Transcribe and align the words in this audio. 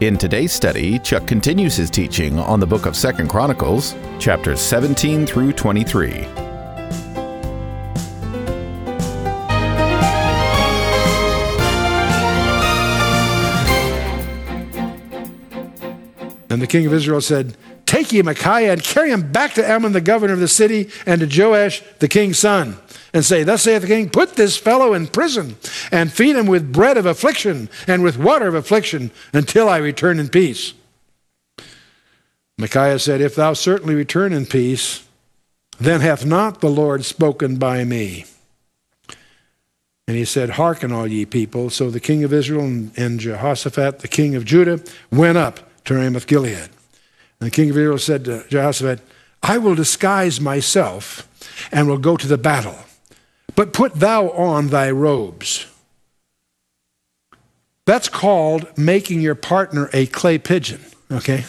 In 0.00 0.18
today's 0.18 0.52
study, 0.52 0.98
Chuck 0.98 1.26
continues 1.26 1.74
his 1.74 1.88
teaching 1.88 2.38
on 2.38 2.60
the 2.60 2.66
book 2.66 2.84
of 2.84 2.92
2nd 2.92 3.30
Chronicles, 3.30 3.94
chapters 4.18 4.60
17 4.60 5.24
through 5.24 5.54
23. 5.54 6.10
And 16.50 16.60
the 16.60 16.66
king 16.68 16.84
of 16.84 16.92
Israel 16.92 17.22
said, 17.22 17.56
Take 17.86 18.12
ye 18.12 18.20
Micaiah 18.20 18.72
and 18.72 18.82
carry 18.82 19.10
him 19.10 19.30
back 19.30 19.54
to 19.54 19.72
Amon, 19.72 19.92
the 19.92 20.00
governor 20.00 20.34
of 20.34 20.40
the 20.40 20.48
city, 20.48 20.90
and 21.06 21.20
to 21.20 21.40
Joash, 21.42 21.82
the 22.00 22.08
king's 22.08 22.38
son, 22.38 22.76
and 23.14 23.24
say, 23.24 23.44
Thus 23.44 23.62
saith 23.62 23.82
the 23.82 23.88
king, 23.88 24.10
Put 24.10 24.34
this 24.34 24.56
fellow 24.56 24.92
in 24.92 25.06
prison, 25.06 25.56
and 25.92 26.12
feed 26.12 26.34
him 26.34 26.46
with 26.46 26.72
bread 26.72 26.96
of 26.96 27.06
affliction 27.06 27.70
and 27.86 28.02
with 28.02 28.18
water 28.18 28.48
of 28.48 28.54
affliction, 28.54 29.12
until 29.32 29.68
I 29.68 29.76
return 29.76 30.18
in 30.18 30.28
peace. 30.28 30.74
Micaiah 32.58 32.98
said, 32.98 33.20
If 33.20 33.36
thou 33.36 33.52
certainly 33.52 33.94
return 33.94 34.32
in 34.32 34.46
peace, 34.46 35.06
then 35.78 36.00
hath 36.00 36.26
not 36.26 36.60
the 36.60 36.70
Lord 36.70 37.04
spoken 37.04 37.56
by 37.56 37.84
me. 37.84 38.24
And 40.08 40.16
he 40.16 40.24
said, 40.24 40.50
Hearken, 40.50 40.90
all 40.90 41.06
ye 41.06 41.24
people. 41.24 41.70
So 41.70 41.90
the 41.90 42.00
king 42.00 42.24
of 42.24 42.32
Israel 42.32 42.64
and, 42.64 42.92
and 42.96 43.20
Jehoshaphat, 43.20 44.00
the 44.00 44.08
king 44.08 44.34
of 44.34 44.44
Judah, 44.44 44.80
went 45.10 45.38
up 45.38 45.60
to 45.84 45.94
Ramoth 45.94 46.26
Gilead. 46.26 46.70
And 47.40 47.48
the 47.48 47.50
king 47.50 47.70
of 47.70 47.76
Israel 47.76 47.98
said 47.98 48.24
to 48.24 48.46
Jehoshaphat, 48.48 49.00
I 49.42 49.58
will 49.58 49.74
disguise 49.74 50.40
myself 50.40 51.28
and 51.70 51.88
will 51.88 51.98
go 51.98 52.16
to 52.16 52.26
the 52.26 52.38
battle, 52.38 52.78
but 53.54 53.72
put 53.72 53.94
thou 53.94 54.30
on 54.30 54.68
thy 54.68 54.90
robes. 54.90 55.66
That's 57.84 58.08
called 58.08 58.76
making 58.76 59.20
your 59.20 59.36
partner 59.36 59.88
a 59.92 60.06
clay 60.06 60.38
pigeon, 60.38 60.80
okay? 61.10 61.44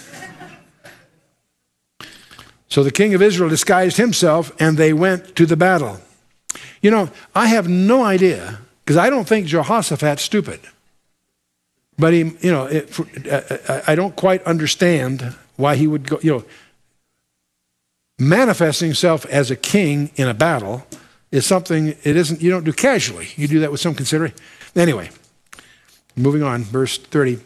so 2.69 2.83
the 2.83 2.91
king 2.91 3.15
of 3.15 3.21
Israel 3.21 3.49
disguised 3.49 3.97
himself 3.97 4.51
and 4.59 4.77
they 4.77 4.93
went 4.93 5.35
to 5.35 5.45
the 5.45 5.57
battle. 5.57 5.99
You 6.81 6.91
know, 6.91 7.09
I 7.33 7.47
have 7.47 7.67
no 7.67 8.03
idea, 8.03 8.59
because 8.85 8.97
I 8.97 9.09
don't 9.09 9.27
think 9.27 9.47
Jehoshaphat's 9.47 10.21
stupid. 10.21 10.59
But 11.97 12.13
he, 12.13 12.19
you 12.19 12.51
know, 12.51 12.65
it, 12.65 12.99
uh, 13.27 13.41
uh, 13.67 13.81
I 13.87 13.95
don't 13.95 14.15
quite 14.15 14.43
understand 14.43 15.35
why 15.57 15.75
he 15.75 15.87
would 15.87 16.07
go, 16.07 16.19
you 16.21 16.31
know, 16.31 16.43
manifesting 18.19 18.87
himself 18.87 19.25
as 19.25 19.51
a 19.51 19.55
king 19.55 20.11
in 20.15 20.27
a 20.27 20.33
battle 20.33 20.87
is 21.31 21.45
something 21.45 21.89
it 21.89 22.15
isn't 22.15 22.41
you 22.41 22.49
don't 22.49 22.63
do 22.63 22.73
casually. 22.73 23.29
You 23.35 23.47
do 23.47 23.59
that 23.59 23.71
with 23.71 23.81
some 23.81 23.93
consideration. 23.93 24.37
Anyway, 24.75 25.09
moving 26.15 26.43
on, 26.43 26.63
verse 26.63 26.97
30. 26.97 27.39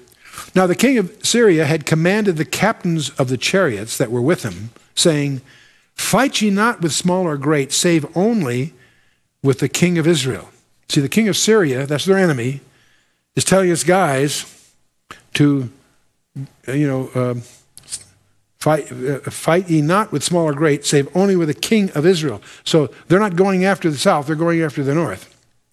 Now 0.55 0.67
the 0.67 0.75
king 0.75 0.97
of 0.97 1.13
Syria 1.23 1.65
had 1.65 1.85
commanded 1.85 2.37
the 2.37 2.45
captains 2.45 3.09
of 3.11 3.29
the 3.29 3.37
chariots 3.37 3.97
that 3.97 4.11
were 4.11 4.21
with 4.21 4.43
him, 4.43 4.69
saying, 4.95 5.41
Fight 5.95 6.41
ye 6.41 6.49
not 6.49 6.81
with 6.81 6.93
small 6.93 7.25
or 7.25 7.37
great, 7.37 7.71
save 7.71 8.05
only 8.15 8.73
with 9.43 9.59
the 9.59 9.69
king 9.69 9.97
of 9.97 10.07
Israel. 10.07 10.49
See, 10.89 11.01
the 11.01 11.09
king 11.09 11.27
of 11.27 11.37
Syria, 11.37 11.85
that's 11.85 12.05
their 12.05 12.17
enemy, 12.17 12.61
is 13.35 13.43
telling 13.43 13.69
his 13.69 13.83
guys 13.83 14.73
to, 15.35 15.69
you 16.67 16.87
know, 16.87 17.09
uh, 17.15 17.35
fight, 18.61 18.91
uh, 18.91 19.19
fight 19.31 19.69
ye 19.69 19.81
not 19.81 20.11
with 20.11 20.23
small 20.23 20.45
or 20.45 20.53
great, 20.53 20.85
save 20.85 21.09
only 21.15 21.35
with 21.35 21.47
the 21.47 21.53
king 21.53 21.89
of 21.91 22.05
Israel. 22.05 22.41
So 22.63 22.91
they're 23.07 23.19
not 23.19 23.35
going 23.35 23.65
after 23.65 23.89
the 23.89 23.97
south, 23.97 24.27
they're 24.27 24.35
going 24.35 24.61
after 24.61 24.83
the 24.83 24.93
north. 24.93 25.27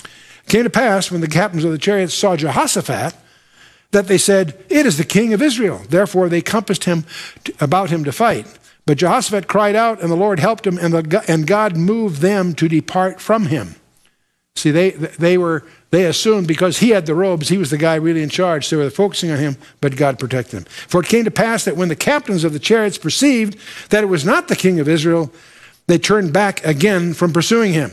It 0.04 0.50
came 0.50 0.64
to 0.64 0.70
pass 0.70 1.10
when 1.10 1.20
the 1.20 1.28
captains 1.28 1.64
of 1.64 1.70
the 1.70 1.78
chariots 1.78 2.14
saw 2.14 2.34
Jehoshaphat 2.34 3.14
that 3.90 4.08
they 4.08 4.18
said, 4.18 4.58
It 4.70 4.86
is 4.86 4.96
the 4.96 5.04
king 5.04 5.34
of 5.34 5.42
Israel. 5.42 5.82
Therefore 5.88 6.28
they 6.28 6.40
compassed 6.40 6.84
him 6.84 7.04
to, 7.44 7.54
about 7.60 7.90
him 7.90 8.04
to 8.04 8.12
fight. 8.12 8.46
But 8.86 8.96
Jehoshaphat 8.96 9.48
cried 9.48 9.76
out, 9.76 10.00
and 10.00 10.10
the 10.10 10.16
Lord 10.16 10.38
helped 10.38 10.66
him, 10.66 10.78
and, 10.78 10.94
the, 10.94 11.24
and 11.28 11.46
God 11.46 11.76
moved 11.76 12.22
them 12.22 12.54
to 12.54 12.68
depart 12.68 13.20
from 13.20 13.46
him. 13.46 13.76
See, 14.58 14.70
they, 14.70 14.90
they 14.90 15.38
were 15.38 15.64
they 15.90 16.04
assumed 16.04 16.46
because 16.46 16.78
he 16.78 16.90
had 16.90 17.06
the 17.06 17.14
robes, 17.14 17.48
he 17.48 17.56
was 17.56 17.70
the 17.70 17.78
guy 17.78 17.94
really 17.94 18.22
in 18.22 18.28
charge. 18.28 18.66
So 18.66 18.76
they 18.76 18.84
were 18.84 18.90
focusing 18.90 19.30
on 19.30 19.38
him, 19.38 19.56
but 19.80 19.96
God 19.96 20.18
protected 20.18 20.60
him. 20.60 20.64
For 20.64 21.00
it 21.00 21.08
came 21.08 21.24
to 21.24 21.30
pass 21.30 21.64
that 21.64 21.76
when 21.76 21.88
the 21.88 21.96
captains 21.96 22.44
of 22.44 22.52
the 22.52 22.58
chariots 22.58 22.98
perceived 22.98 23.58
that 23.90 24.04
it 24.04 24.08
was 24.08 24.24
not 24.24 24.48
the 24.48 24.56
king 24.56 24.80
of 24.80 24.88
Israel, 24.88 25.32
they 25.86 25.98
turned 25.98 26.32
back 26.32 26.64
again 26.64 27.14
from 27.14 27.32
pursuing 27.32 27.72
him. 27.72 27.92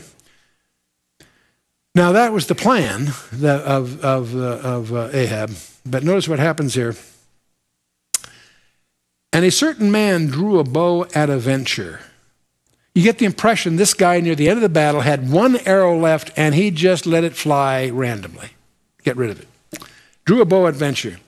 Now, 1.94 2.12
that 2.12 2.34
was 2.34 2.48
the 2.48 2.56
plan 2.56 3.08
of, 3.42 4.04
of, 4.04 4.36
uh, 4.36 4.40
of 4.40 4.94
uh, 4.94 5.10
Ahab. 5.14 5.52
But 5.86 6.04
notice 6.04 6.28
what 6.28 6.40
happens 6.40 6.74
here. 6.74 6.94
And 9.32 9.46
a 9.46 9.52
certain 9.52 9.90
man 9.90 10.28
drew 10.28 10.60
a 10.60 10.66
bow 10.66 11.06
at 11.16 11.30
a 11.30 11.38
venture 11.38 12.02
you 12.96 13.04
get 13.04 13.18
the 13.18 13.26
impression 13.26 13.76
this 13.76 13.94
guy 13.94 14.22
near 14.22 14.36
the 14.36 14.48
end 14.48 14.58
of 14.58 14.62
the 14.62 14.70
battle 14.70 15.02
had 15.02 15.30
one 15.30 15.58
arrow 15.68 15.98
left 15.98 16.32
and 16.38 16.56
he 16.56 16.72
just 16.72 17.06
let 17.06 17.26
it 17.26 17.36
fly 17.36 17.90
randomly. 17.90 18.52
Get 19.04 19.18
rid 19.18 19.30
of 19.30 19.42
it. 19.42 19.84
Drew 20.24 20.42
a 20.42 20.46
bow 20.46 20.66
adventure 20.66 21.20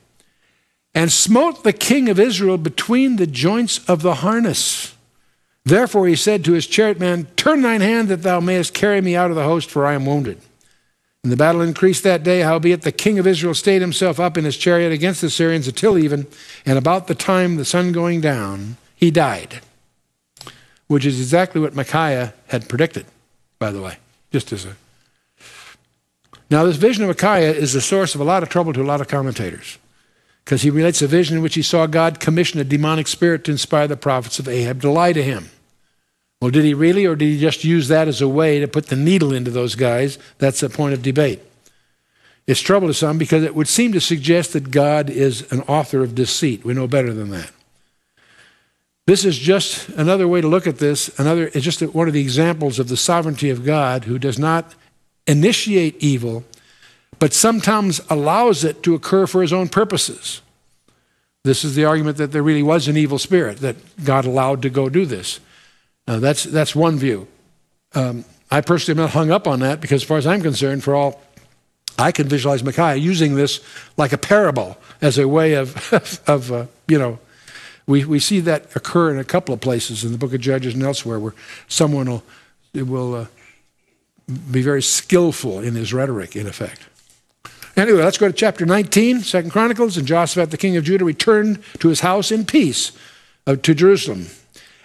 and 0.94 1.12
smote 1.12 1.62
the 1.62 1.74
king 1.74 2.08
of 2.08 2.18
Israel 2.18 2.56
between 2.56 3.16
the 3.16 3.26
joints 3.26 3.86
of 3.86 4.00
the 4.00 4.16
harness. 4.16 4.94
Therefore 5.62 6.08
he 6.08 6.16
said 6.16 6.42
to 6.46 6.54
his 6.54 6.66
chariot 6.66 6.98
man, 6.98 7.26
Turn 7.36 7.60
thine 7.60 7.82
hand 7.82 8.08
that 8.08 8.22
thou 8.22 8.40
mayest 8.40 8.72
carry 8.72 9.02
me 9.02 9.14
out 9.14 9.28
of 9.28 9.36
the 9.36 9.44
host, 9.44 9.70
for 9.70 9.84
I 9.84 9.92
am 9.92 10.06
wounded. 10.06 10.40
And 11.22 11.30
the 11.30 11.36
battle 11.36 11.60
increased 11.60 12.02
that 12.04 12.22
day, 12.22 12.40
howbeit 12.40 12.80
the 12.80 12.92
king 12.92 13.18
of 13.18 13.26
Israel 13.26 13.52
stayed 13.52 13.82
himself 13.82 14.18
up 14.18 14.38
in 14.38 14.46
his 14.46 14.56
chariot 14.56 14.92
against 14.92 15.20
the 15.20 15.28
Syrians 15.28 15.68
until 15.68 15.98
even, 15.98 16.26
and 16.64 16.78
about 16.78 17.08
the 17.08 17.14
time 17.14 17.56
the 17.56 17.66
sun 17.66 17.92
going 17.92 18.22
down, 18.22 18.78
he 18.96 19.10
died 19.10 19.60
which 20.88 21.06
is 21.06 21.20
exactly 21.20 21.60
what 21.60 21.74
Micaiah 21.74 22.34
had 22.48 22.68
predicted, 22.68 23.06
by 23.58 23.70
the 23.70 23.80
way, 23.80 23.98
just 24.32 24.52
as 24.52 24.64
a. 24.64 24.76
Now, 26.50 26.64
this 26.64 26.76
vision 26.76 27.04
of 27.04 27.08
Micaiah 27.08 27.52
is 27.52 27.74
the 27.74 27.80
source 27.80 28.14
of 28.14 28.20
a 28.20 28.24
lot 28.24 28.42
of 28.42 28.48
trouble 28.48 28.72
to 28.72 28.82
a 28.82 28.84
lot 28.84 29.00
of 29.00 29.08
commentators 29.08 29.78
because 30.44 30.62
he 30.62 30.70
relates 30.70 31.02
a 31.02 31.06
vision 31.06 31.36
in 31.36 31.42
which 31.42 31.54
he 31.54 31.62
saw 31.62 31.86
God 31.86 32.20
commission 32.20 32.58
a 32.58 32.64
demonic 32.64 33.06
spirit 33.06 33.44
to 33.44 33.50
inspire 33.50 33.86
the 33.86 33.98
prophets 33.98 34.38
of 34.38 34.48
Ahab 34.48 34.80
to 34.80 34.90
lie 34.90 35.12
to 35.12 35.22
him. 35.22 35.50
Well, 36.40 36.50
did 36.50 36.64
he 36.64 36.72
really, 36.72 37.04
or 37.04 37.16
did 37.16 37.26
he 37.26 37.38
just 37.38 37.64
use 37.64 37.88
that 37.88 38.08
as 38.08 38.22
a 38.22 38.28
way 38.28 38.60
to 38.60 38.68
put 38.68 38.86
the 38.86 38.96
needle 38.96 39.34
into 39.34 39.50
those 39.50 39.74
guys? 39.74 40.18
That's 40.38 40.62
a 40.62 40.70
point 40.70 40.94
of 40.94 41.02
debate. 41.02 41.42
It's 42.46 42.60
trouble 42.60 42.88
to 42.88 42.94
some 42.94 43.18
because 43.18 43.42
it 43.42 43.54
would 43.54 43.68
seem 43.68 43.92
to 43.92 44.00
suggest 44.00 44.54
that 44.54 44.70
God 44.70 45.10
is 45.10 45.50
an 45.52 45.60
author 45.62 46.02
of 46.02 46.14
deceit. 46.14 46.64
We 46.64 46.72
know 46.72 46.86
better 46.86 47.12
than 47.12 47.28
that. 47.30 47.50
This 49.08 49.24
is 49.24 49.38
just 49.38 49.88
another 49.88 50.28
way 50.28 50.42
to 50.42 50.48
look 50.48 50.66
at 50.66 50.80
this. 50.80 51.18
Another, 51.18 51.50
it's 51.54 51.64
just 51.64 51.80
one 51.80 52.08
of 52.08 52.12
the 52.12 52.20
examples 52.20 52.78
of 52.78 52.88
the 52.88 52.96
sovereignty 52.98 53.48
of 53.48 53.64
God 53.64 54.04
who 54.04 54.18
does 54.18 54.38
not 54.38 54.74
initiate 55.26 55.96
evil, 55.98 56.44
but 57.18 57.32
sometimes 57.32 58.02
allows 58.10 58.64
it 58.64 58.82
to 58.82 58.94
occur 58.94 59.26
for 59.26 59.40
his 59.40 59.50
own 59.50 59.70
purposes. 59.70 60.42
This 61.42 61.64
is 61.64 61.74
the 61.74 61.86
argument 61.86 62.18
that 62.18 62.32
there 62.32 62.42
really 62.42 62.62
was 62.62 62.86
an 62.86 62.98
evil 62.98 63.18
spirit 63.18 63.60
that 63.60 63.76
God 64.04 64.26
allowed 64.26 64.60
to 64.60 64.68
go 64.68 64.90
do 64.90 65.06
this. 65.06 65.40
That's, 66.04 66.44
that's 66.44 66.76
one 66.76 66.98
view. 66.98 67.28
Um, 67.94 68.26
I 68.50 68.60
personally 68.60 69.00
am 69.00 69.06
not 69.06 69.14
hung 69.14 69.30
up 69.30 69.46
on 69.46 69.60
that 69.60 69.80
because, 69.80 70.02
as 70.02 70.06
far 70.06 70.18
as 70.18 70.26
I'm 70.26 70.42
concerned, 70.42 70.84
for 70.84 70.94
all 70.94 71.22
I 71.98 72.12
can 72.12 72.28
visualize 72.28 72.62
Micaiah 72.62 72.96
using 72.96 73.36
this 73.36 73.64
like 73.96 74.12
a 74.12 74.18
parable 74.18 74.76
as 75.00 75.16
a 75.16 75.26
way 75.26 75.54
of, 75.54 75.94
of 76.26 76.52
uh, 76.52 76.66
you 76.86 76.98
know, 76.98 77.18
we, 77.88 78.04
we 78.04 78.20
see 78.20 78.38
that 78.40 78.76
occur 78.76 79.10
in 79.10 79.18
a 79.18 79.24
couple 79.24 79.54
of 79.54 79.60
places 79.60 80.04
in 80.04 80.12
the 80.12 80.18
book 80.18 80.34
of 80.34 80.40
Judges 80.40 80.74
and 80.74 80.82
elsewhere 80.82 81.18
where 81.18 81.34
someone 81.68 82.06
will, 82.06 82.22
will 82.74 83.14
uh, 83.14 83.26
be 84.50 84.60
very 84.60 84.82
skillful 84.82 85.60
in 85.60 85.74
his 85.74 85.92
rhetoric, 85.92 86.36
in 86.36 86.46
effect. 86.46 86.82
Anyway, 87.76 88.02
let's 88.02 88.18
go 88.18 88.26
to 88.26 88.34
chapter 88.34 88.66
19, 88.66 89.20
Second 89.20 89.50
Chronicles. 89.50 89.96
And 89.96 90.06
Jehoshaphat, 90.06 90.50
the 90.50 90.58
king 90.58 90.76
of 90.76 90.84
Judah, 90.84 91.04
returned 91.04 91.62
to 91.78 91.88
his 91.88 92.00
house 92.00 92.30
in 92.30 92.44
peace 92.44 92.92
uh, 93.46 93.56
to 93.56 93.74
Jerusalem. 93.74 94.26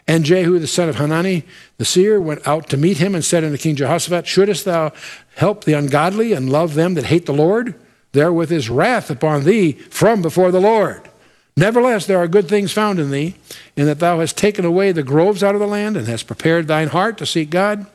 And 0.08 0.24
Jehu, 0.24 0.58
the 0.58 0.68
son 0.68 0.88
of 0.88 0.96
Hanani, 0.96 1.44
the 1.78 1.86
seer, 1.86 2.22
went 2.22 2.48
out 2.48 2.70
to 2.70 2.78
meet 2.78 3.00
him 3.00 3.16
and 3.16 3.26
said 3.26 3.44
unto 3.44 3.58
King 3.58 3.76
Jehoshaphat, 3.76 4.28
Shouldest 4.28 4.64
thou 4.64 4.94
help 5.36 5.66
the 5.66 5.74
ungodly 5.74 6.32
and 6.32 6.50
love 6.50 6.74
them 6.76 6.94
that 6.94 7.06
hate 7.06 7.26
the 7.26 7.34
Lord? 7.34 7.76
Therewith 8.14 8.52
is 8.52 8.70
wrath 8.70 9.10
upon 9.10 9.44
thee 9.44 9.74
from 9.74 10.22
before 10.22 10.52
the 10.52 10.62
Lord. 10.62 11.10
Nevertheless, 11.56 12.06
there 12.06 12.18
are 12.18 12.28
good 12.28 12.48
things 12.48 12.72
found 12.72 13.00
in 13.00 13.12
thee, 13.12 13.36
in 13.76 13.86
that 13.86 14.00
thou 14.00 14.20
hast 14.20 14.38
taken 14.38 14.66
away 14.66 14.92
the 14.92 15.04
groves 15.04 15.44
out 15.44 15.54
of 15.54 15.62
the 15.62 15.68
land, 15.68 15.96
and 15.96 16.08
hast 16.08 16.28
prepared 16.28 16.68
thine 16.68 16.88
heart 16.88 17.18
to 17.20 17.26
seek 17.26 17.50
God. 17.50 17.86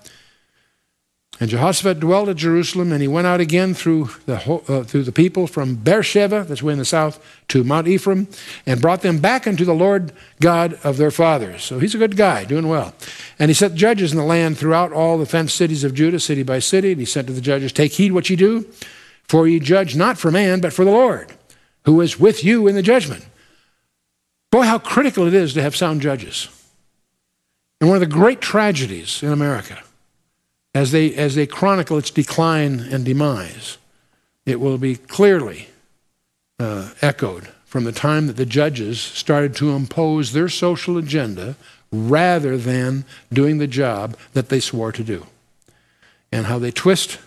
And 1.40 1.48
Jehoshaphat 1.48 2.00
dwelt 2.00 2.28
at 2.28 2.36
Jerusalem, 2.36 2.90
and 2.90 3.00
he 3.00 3.06
went 3.06 3.28
out 3.28 3.40
again 3.40 3.72
through 3.72 4.10
the, 4.26 4.34
uh, 4.68 4.82
through 4.82 5.04
the 5.04 5.12
people 5.12 5.46
from 5.46 5.76
Beersheba, 5.76 6.44
that's 6.44 6.64
way 6.64 6.72
in 6.72 6.80
the 6.80 6.84
south, 6.84 7.24
to 7.48 7.62
Mount 7.62 7.86
Ephraim, 7.86 8.26
and 8.66 8.80
brought 8.80 9.02
them 9.02 9.18
back 9.18 9.46
unto 9.46 9.64
the 9.64 9.74
Lord 9.74 10.12
God 10.40 10.78
of 10.82 10.96
their 10.96 11.12
fathers. 11.12 11.62
So 11.62 11.78
he's 11.78 11.94
a 11.94 11.98
good 11.98 12.16
guy, 12.16 12.44
doing 12.44 12.66
well. 12.66 12.92
And 13.38 13.50
he 13.50 13.54
set 13.54 13.74
judges 13.74 14.10
in 14.10 14.18
the 14.18 14.24
land 14.24 14.58
throughout 14.58 14.92
all 14.92 15.16
the 15.16 15.26
fenced 15.26 15.56
cities 15.56 15.84
of 15.84 15.94
Judah, 15.94 16.18
city 16.18 16.42
by 16.42 16.58
city. 16.58 16.92
And 16.92 17.00
he 17.00 17.06
said 17.06 17.28
to 17.28 17.32
the 17.32 17.40
judges, 17.40 17.72
Take 17.72 17.92
heed 17.92 18.10
what 18.10 18.28
ye 18.28 18.34
do, 18.34 18.66
for 19.22 19.46
ye 19.46 19.60
judge 19.60 19.94
not 19.94 20.18
for 20.18 20.32
man, 20.32 20.60
but 20.60 20.72
for 20.72 20.84
the 20.84 20.90
Lord, 20.90 21.32
who 21.84 22.00
is 22.00 22.18
with 22.18 22.42
you 22.42 22.66
in 22.66 22.74
the 22.74 22.82
judgment. 22.82 23.24
Boy, 24.50 24.62
how 24.62 24.78
critical 24.78 25.26
it 25.26 25.34
is 25.34 25.54
to 25.54 25.62
have 25.62 25.76
sound 25.76 26.00
judges. 26.00 26.48
And 27.80 27.88
one 27.88 27.96
of 27.96 28.00
the 28.00 28.06
great 28.06 28.40
tragedies 28.40 29.22
in 29.22 29.30
America 29.30 29.78
as 30.74 30.92
they, 30.92 31.14
as 31.14 31.34
they 31.34 31.46
chronicle 31.46 31.98
its 31.98 32.10
decline 32.10 32.80
and 32.80 33.04
demise, 33.04 33.78
it 34.46 34.60
will 34.60 34.78
be 34.78 34.96
clearly 34.96 35.68
uh, 36.58 36.90
echoed 37.02 37.48
from 37.64 37.84
the 37.84 37.92
time 37.92 38.26
that 38.26 38.36
the 38.36 38.46
judges 38.46 39.00
started 39.00 39.54
to 39.56 39.70
impose 39.70 40.32
their 40.32 40.48
social 40.48 40.96
agenda 40.96 41.56
rather 41.92 42.56
than 42.56 43.04
doing 43.32 43.58
the 43.58 43.66
job 43.66 44.16
that 44.32 44.48
they 44.48 44.60
swore 44.60 44.92
to 44.92 45.04
do. 45.04 45.26
And 46.32 46.46
how 46.46 46.58
they 46.58 46.70
twist 46.70 47.18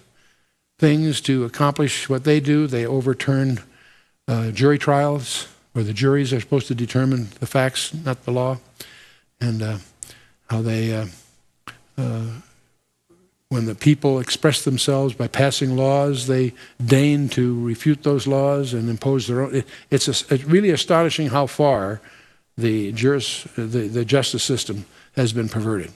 things 0.80 1.22
to 1.22 1.46
accomplish 1.46 2.10
what 2.10 2.24
they 2.24 2.40
do. 2.40 2.68
They 2.68 2.86
overturn 2.86 3.60
uh, 4.28 4.52
jury 4.52 4.78
trials 4.78 5.48
where 5.74 5.84
the 5.84 5.94
juries 5.94 6.34
are 6.34 6.40
supposed 6.40 6.68
to 6.68 6.76
determine 6.76 7.30
the 7.40 7.46
facts, 7.46 7.94
not 7.94 8.24
the 8.26 8.32
law. 8.32 8.58
And 9.40 9.62
uh, 9.62 9.78
how 10.50 10.62
they 10.62 10.94
uh, 10.94 11.06
uh 11.98 12.26
when 13.52 13.66
the 13.66 13.76
people 13.76 14.22
express 14.22 14.64
themselves 14.64 15.14
by 15.14 15.28
passing 15.28 15.76
laws, 15.76 16.28
they 16.28 16.54
deign 16.86 17.28
to 17.28 17.62
refute 17.66 18.04
those 18.04 18.26
laws 18.26 18.74
and 18.74 18.90
impose 18.90 19.28
their 19.28 19.42
own. 19.42 19.54
It, 19.54 19.68
it's, 19.90 20.08
a, 20.08 20.34
it's, 20.34 20.46
really 20.46 20.70
astonishing 20.70 21.28
how 21.28 21.48
far 21.48 22.00
the, 22.58 22.94
juris, 22.94 23.44
the, 23.58 23.90
the 23.90 24.06
justice 24.06 24.42
system 24.42 24.86
has 25.18 25.34
been 25.34 25.50
perverted. 25.50 25.92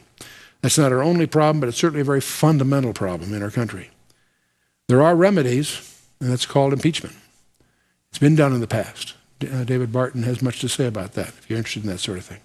That's 0.62 0.78
not 0.78 0.92
our 0.92 1.02
only 1.02 1.28
problem, 1.28 1.62
but 1.62 1.70
it's 1.70 1.78
certainly 1.78 2.02
a 2.02 2.04
very 2.04 2.20
fundamental 2.20 2.92
problem 2.92 3.34
in 3.34 3.42
our 3.42 3.52
country. 3.52 3.90
There 4.90 5.02
are 5.02 5.16
remedies, 5.16 5.98
and 6.20 6.30
that's 6.30 6.46
called 6.46 6.74
impeachment. 6.74 7.16
It's 8.10 8.20
been 8.20 8.36
done 8.36 8.52
in 8.52 8.60
the 8.60 8.68
past. 8.68 9.14
Uh, 9.42 9.64
David 9.64 9.92
Barton 9.92 10.24
has 10.24 10.42
much 10.42 10.62
to 10.62 10.70
say 10.70 10.86
about 10.86 11.14
that, 11.14 11.28
if 11.28 11.50
you're 11.50 11.58
interested 11.58 11.84
in 11.84 11.90
that 11.90 12.00
sort 12.00 12.18
of 12.18 12.26
thing. 12.26 12.40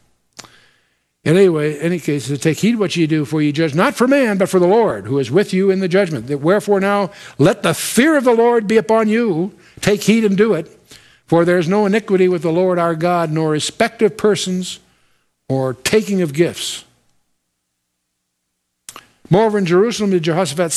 In 1.22 1.36
any 1.36 1.50
way, 1.50 1.78
any 1.78 2.00
case, 2.00 2.36
take 2.40 2.58
heed 2.58 2.76
what 2.76 2.96
ye 2.96 3.06
do, 3.06 3.24
for 3.24 3.42
ye 3.42 3.52
judge 3.52 3.74
not 3.74 3.94
for 3.94 4.08
man, 4.08 4.38
but 4.38 4.48
for 4.48 4.58
the 4.58 4.66
Lord, 4.66 5.06
who 5.06 5.18
is 5.18 5.30
with 5.30 5.52
you 5.52 5.70
in 5.70 5.80
the 5.80 5.88
judgment. 5.88 6.28
That 6.28 6.38
Wherefore 6.38 6.80
now, 6.80 7.10
let 7.38 7.62
the 7.62 7.74
fear 7.74 8.16
of 8.16 8.24
the 8.24 8.32
Lord 8.34 8.66
be 8.66 8.78
upon 8.78 9.08
you. 9.08 9.52
Take 9.80 10.02
heed 10.02 10.24
and 10.24 10.36
do 10.36 10.54
it. 10.54 10.76
For 11.26 11.44
there 11.44 11.58
is 11.58 11.68
no 11.68 11.86
iniquity 11.86 12.26
with 12.26 12.42
the 12.42 12.50
Lord 12.50 12.78
our 12.78 12.94
God, 12.94 13.30
nor 13.30 13.50
respect 13.50 14.02
of 14.02 14.16
persons, 14.16 14.80
or 15.48 15.74
taking 15.74 16.22
of 16.22 16.32
gifts. 16.32 16.84
Moreover, 19.28 19.58
in 19.58 19.66
Jerusalem 19.66 20.10
did 20.10 20.24
Jehoshaphat 20.24 20.72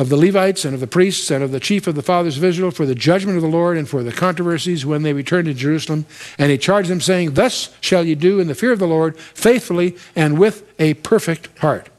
of 0.00 0.08
the 0.08 0.16
Levites 0.16 0.64
and 0.64 0.72
of 0.72 0.80
the 0.80 0.86
priests 0.86 1.30
and 1.30 1.44
of 1.44 1.50
the 1.50 1.60
chief 1.60 1.86
of 1.86 1.94
the 1.94 2.02
fathers 2.02 2.38
of 2.38 2.44
Israel 2.44 2.70
for 2.70 2.86
the 2.86 2.94
judgment 2.94 3.36
of 3.36 3.42
the 3.42 3.48
Lord 3.48 3.76
and 3.76 3.86
for 3.86 4.02
the 4.02 4.10
controversies 4.10 4.86
when 4.86 5.02
they 5.02 5.12
returned 5.12 5.44
to 5.44 5.52
Jerusalem. 5.52 6.06
And 6.38 6.50
he 6.50 6.56
charged 6.56 6.88
them, 6.88 7.02
saying, 7.02 7.34
Thus 7.34 7.76
shall 7.82 8.06
you 8.06 8.16
do 8.16 8.40
in 8.40 8.46
the 8.46 8.54
fear 8.54 8.72
of 8.72 8.78
the 8.78 8.86
Lord, 8.86 9.18
faithfully 9.18 9.98
and 10.16 10.38
with 10.38 10.66
a 10.78 10.94
perfect 10.94 11.58
heart. 11.58 11.90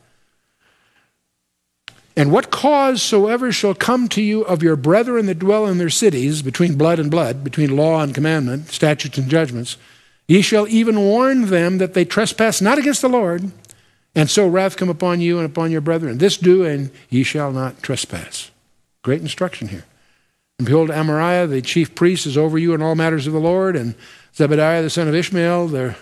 And 2.17 2.31
what 2.31 2.49
cause 2.49 3.03
soever 3.03 3.51
shall 3.51 3.75
come 3.75 4.09
to 4.09 4.21
you 4.21 4.41
of 4.41 4.63
your 4.63 4.75
brethren 4.75 5.27
that 5.27 5.37
dwell 5.37 5.67
in 5.67 5.77
their 5.77 5.91
cities, 5.91 6.41
between 6.41 6.79
blood 6.79 6.97
and 6.97 7.11
blood, 7.11 7.43
between 7.43 7.77
law 7.77 8.01
and 8.01 8.15
commandment, 8.15 8.69
statutes 8.69 9.19
and 9.19 9.29
judgments, 9.29 9.77
ye 10.27 10.41
shall 10.41 10.67
even 10.67 10.99
warn 10.99 11.51
them 11.51 11.77
that 11.77 11.93
they 11.93 12.05
trespass 12.05 12.61
not 12.61 12.79
against 12.79 13.03
the 13.03 13.09
Lord, 13.09 13.51
and 14.15 14.29
so 14.29 14.47
wrath 14.47 14.77
come 14.77 14.89
upon 14.89 15.21
you 15.21 15.37
and 15.37 15.45
upon 15.45 15.71
your 15.71 15.81
brethren. 15.81 16.17
This 16.17 16.37
do, 16.37 16.65
and 16.65 16.91
ye 17.09 17.23
shall 17.23 17.51
not 17.51 17.81
trespass. 17.81 18.51
Great 19.03 19.21
instruction 19.21 19.69
here. 19.69 19.85
And 20.59 20.65
behold, 20.65 20.89
Amariah, 20.89 21.49
the 21.49 21.61
chief 21.61 21.95
priest, 21.95 22.25
is 22.25 22.37
over 22.37 22.57
you 22.57 22.73
in 22.73 22.81
all 22.81 22.95
matters 22.95 23.25
of 23.25 23.33
the 23.33 23.39
Lord, 23.39 23.75
and 23.75 23.95
Zebadiah, 24.35 24.83
the 24.83 24.89
son 24.89 25.07
of 25.07 25.15
Ishmael, 25.15 25.67
the 25.67 25.95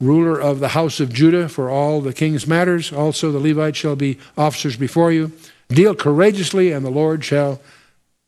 ruler 0.00 0.40
of 0.40 0.58
the 0.58 0.68
house 0.68 0.98
of 0.98 1.12
Judah, 1.12 1.48
for 1.48 1.70
all 1.70 2.00
the 2.00 2.12
king's 2.12 2.46
matters. 2.46 2.92
Also, 2.92 3.30
the 3.30 3.38
Levites 3.38 3.78
shall 3.78 3.96
be 3.96 4.18
officers 4.36 4.76
before 4.76 5.12
you. 5.12 5.30
Deal 5.68 5.94
courageously, 5.94 6.72
and 6.72 6.84
the 6.84 6.90
Lord 6.90 7.24
shall 7.24 7.60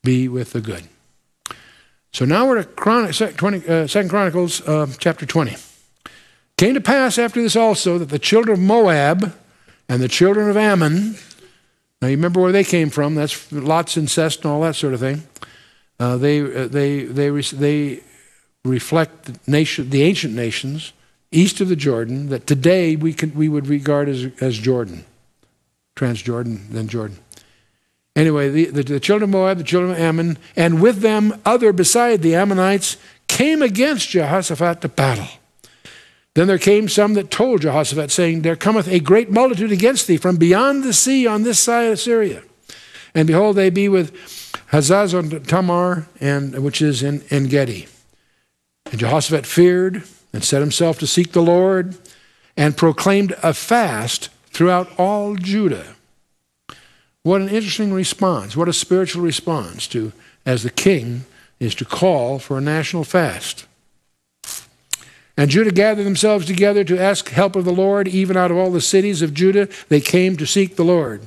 be 0.03 0.29
with 0.29 0.53
the 0.53 0.61
good. 0.61 0.85
So 2.12 2.25
now 2.25 2.47
we're 2.47 2.59
at 2.59 2.76
Chron- 2.76 3.12
20, 3.12 3.69
uh, 3.69 3.87
2 3.88 4.09
Chronicles 4.09 4.61
uh, 4.69 4.87
chapter 4.99 5.26
20. 5.26 5.56
Came 6.56 6.75
to 6.75 6.81
pass 6.81 7.19
after 7.19 7.43
this 7.43 7.56
also 7.56 7.99
that 7.99 8.11
the 8.11 8.19
children 8.19 8.61
of 8.61 8.65
Moab 8.65 9.35
and 9.89 10.01
the 10.01 10.09
children 10.09 10.49
of 10.49 10.56
Ammon, 10.56 11.17
now 12.01 12.09
you 12.09 12.17
remember 12.17 12.41
where 12.41 12.53
they 12.53 12.65
came 12.65 12.91
from, 12.91 13.17
that's 13.17 13.51
Lot's 13.51 13.97
incest 13.97 14.45
and 14.45 14.53
all 14.53 14.61
that 14.62 14.77
sort 14.77 14.95
of 14.95 15.01
thing. 15.01 15.25
Uh, 15.99 16.17
they, 16.17 16.41
uh, 16.41 16.69
they, 16.69 17.05
they, 17.05 17.29
they 17.29 18.01
reflect 18.65 19.25
the, 19.25 19.39
nation, 19.51 19.91
the 19.91 20.03
ancient 20.03 20.35
nations 20.35 20.93
east 21.31 21.61
of 21.61 21.69
the 21.69 21.77
Jordan 21.77 22.29
that 22.29 22.47
today 22.47 22.95
we, 22.95 23.15
we 23.35 23.49
would 23.49 23.67
regard 23.67 24.09
as, 24.09 24.27
as 24.41 24.57
Jordan, 24.57 25.05
Transjordan, 25.97 26.69
then 26.69 26.89
Jordan. 26.89 27.19
Anyway, 28.17 28.49
the, 28.49 28.67
the, 28.67 28.83
the, 28.85 29.00
children 29.00 29.29
of 29.29 29.33
Moab, 29.33 29.59
the 29.59 29.65
children 29.65 29.93
of 29.93 29.99
Ammon, 29.99 30.39
and 30.55 30.81
with 30.81 31.00
them 31.00 31.41
other 31.45 31.73
beside 31.73 32.23
the 32.23 32.37
Ammonites 32.37 32.97
came 33.27 33.61
against 33.61 34.11
Jehoshaphat 34.11 34.81
to 34.83 34.89
battle. 34.89 35.27
Then 36.35 36.49
there 36.49 36.59
came 36.59 36.89
some 36.89 37.15
that 37.15 37.31
told 37.31 37.63
Jehoshaphat, 37.63 38.11
saying, 38.11 38.43
There 38.43 38.57
cometh 38.57 38.89
a 38.89 38.99
great 38.99 39.31
multitude 39.31 39.71
against 39.71 40.07
thee 40.07 40.17
from 40.17 40.37
beyond 40.37 40.83
the 40.83 40.93
sea 40.93 41.27
on 41.27 41.45
this 41.45 41.61
side 41.61 41.93
of 41.93 42.01
Syria. 42.01 42.43
And 43.15 43.29
behold, 43.29 43.55
they 43.55 43.71
be 43.71 43.89
with 43.89 44.13
Hazazon 44.73 45.47
Tamar, 45.47 46.09
and, 46.21 46.63
which 46.65 46.83
is 46.83 47.03
in 47.03 47.23
En 47.31 47.45
Gedi. 47.45 47.87
And 48.91 48.99
Jehoshaphat 48.99 49.47
feared 49.47 50.03
and 50.33 50.43
set 50.43 50.61
himself 50.61 50.99
to 50.99 51.07
seek 51.07 51.31
the 51.31 51.43
Lord 51.43 51.97
and 52.57 52.76
proclaimed 52.76 53.35
a 53.43 53.55
fast 53.55 54.29
throughout 54.47 54.91
all 54.99 55.37
Judah. 55.37 55.95
What 57.23 57.41
an 57.41 57.49
interesting 57.49 57.93
response. 57.93 58.57
What 58.57 58.69
a 58.69 58.73
spiritual 58.73 59.23
response 59.23 59.87
to, 59.88 60.12
as 60.45 60.64
the 60.64 60.71
king 60.71 61.25
is 61.61 61.75
to 61.76 61.85
call 61.85 62.41
for 62.41 62.59
a 62.59 62.61
national 62.61 63.05
fast. 63.05 63.67
And 65.37 65.50
Judah 65.50 65.73
gathered 65.73 66.05
themselves 66.05 66.47
together 66.47 66.85
to 66.85 66.99
ask 66.99 67.29
help 67.29 67.57
of 67.57 67.64
the 67.64 67.73
Lord. 67.73 68.07
Even 68.07 68.37
out 68.37 68.50
of 68.50 68.57
all 68.57 68.71
the 68.71 68.81
cities 68.81 69.21
of 69.21 69.35
Judah, 69.35 69.69
they 69.88 70.00
came 70.00 70.37
to 70.37 70.47
seek 70.47 70.76
the 70.76 70.85
Lord. 70.85 71.23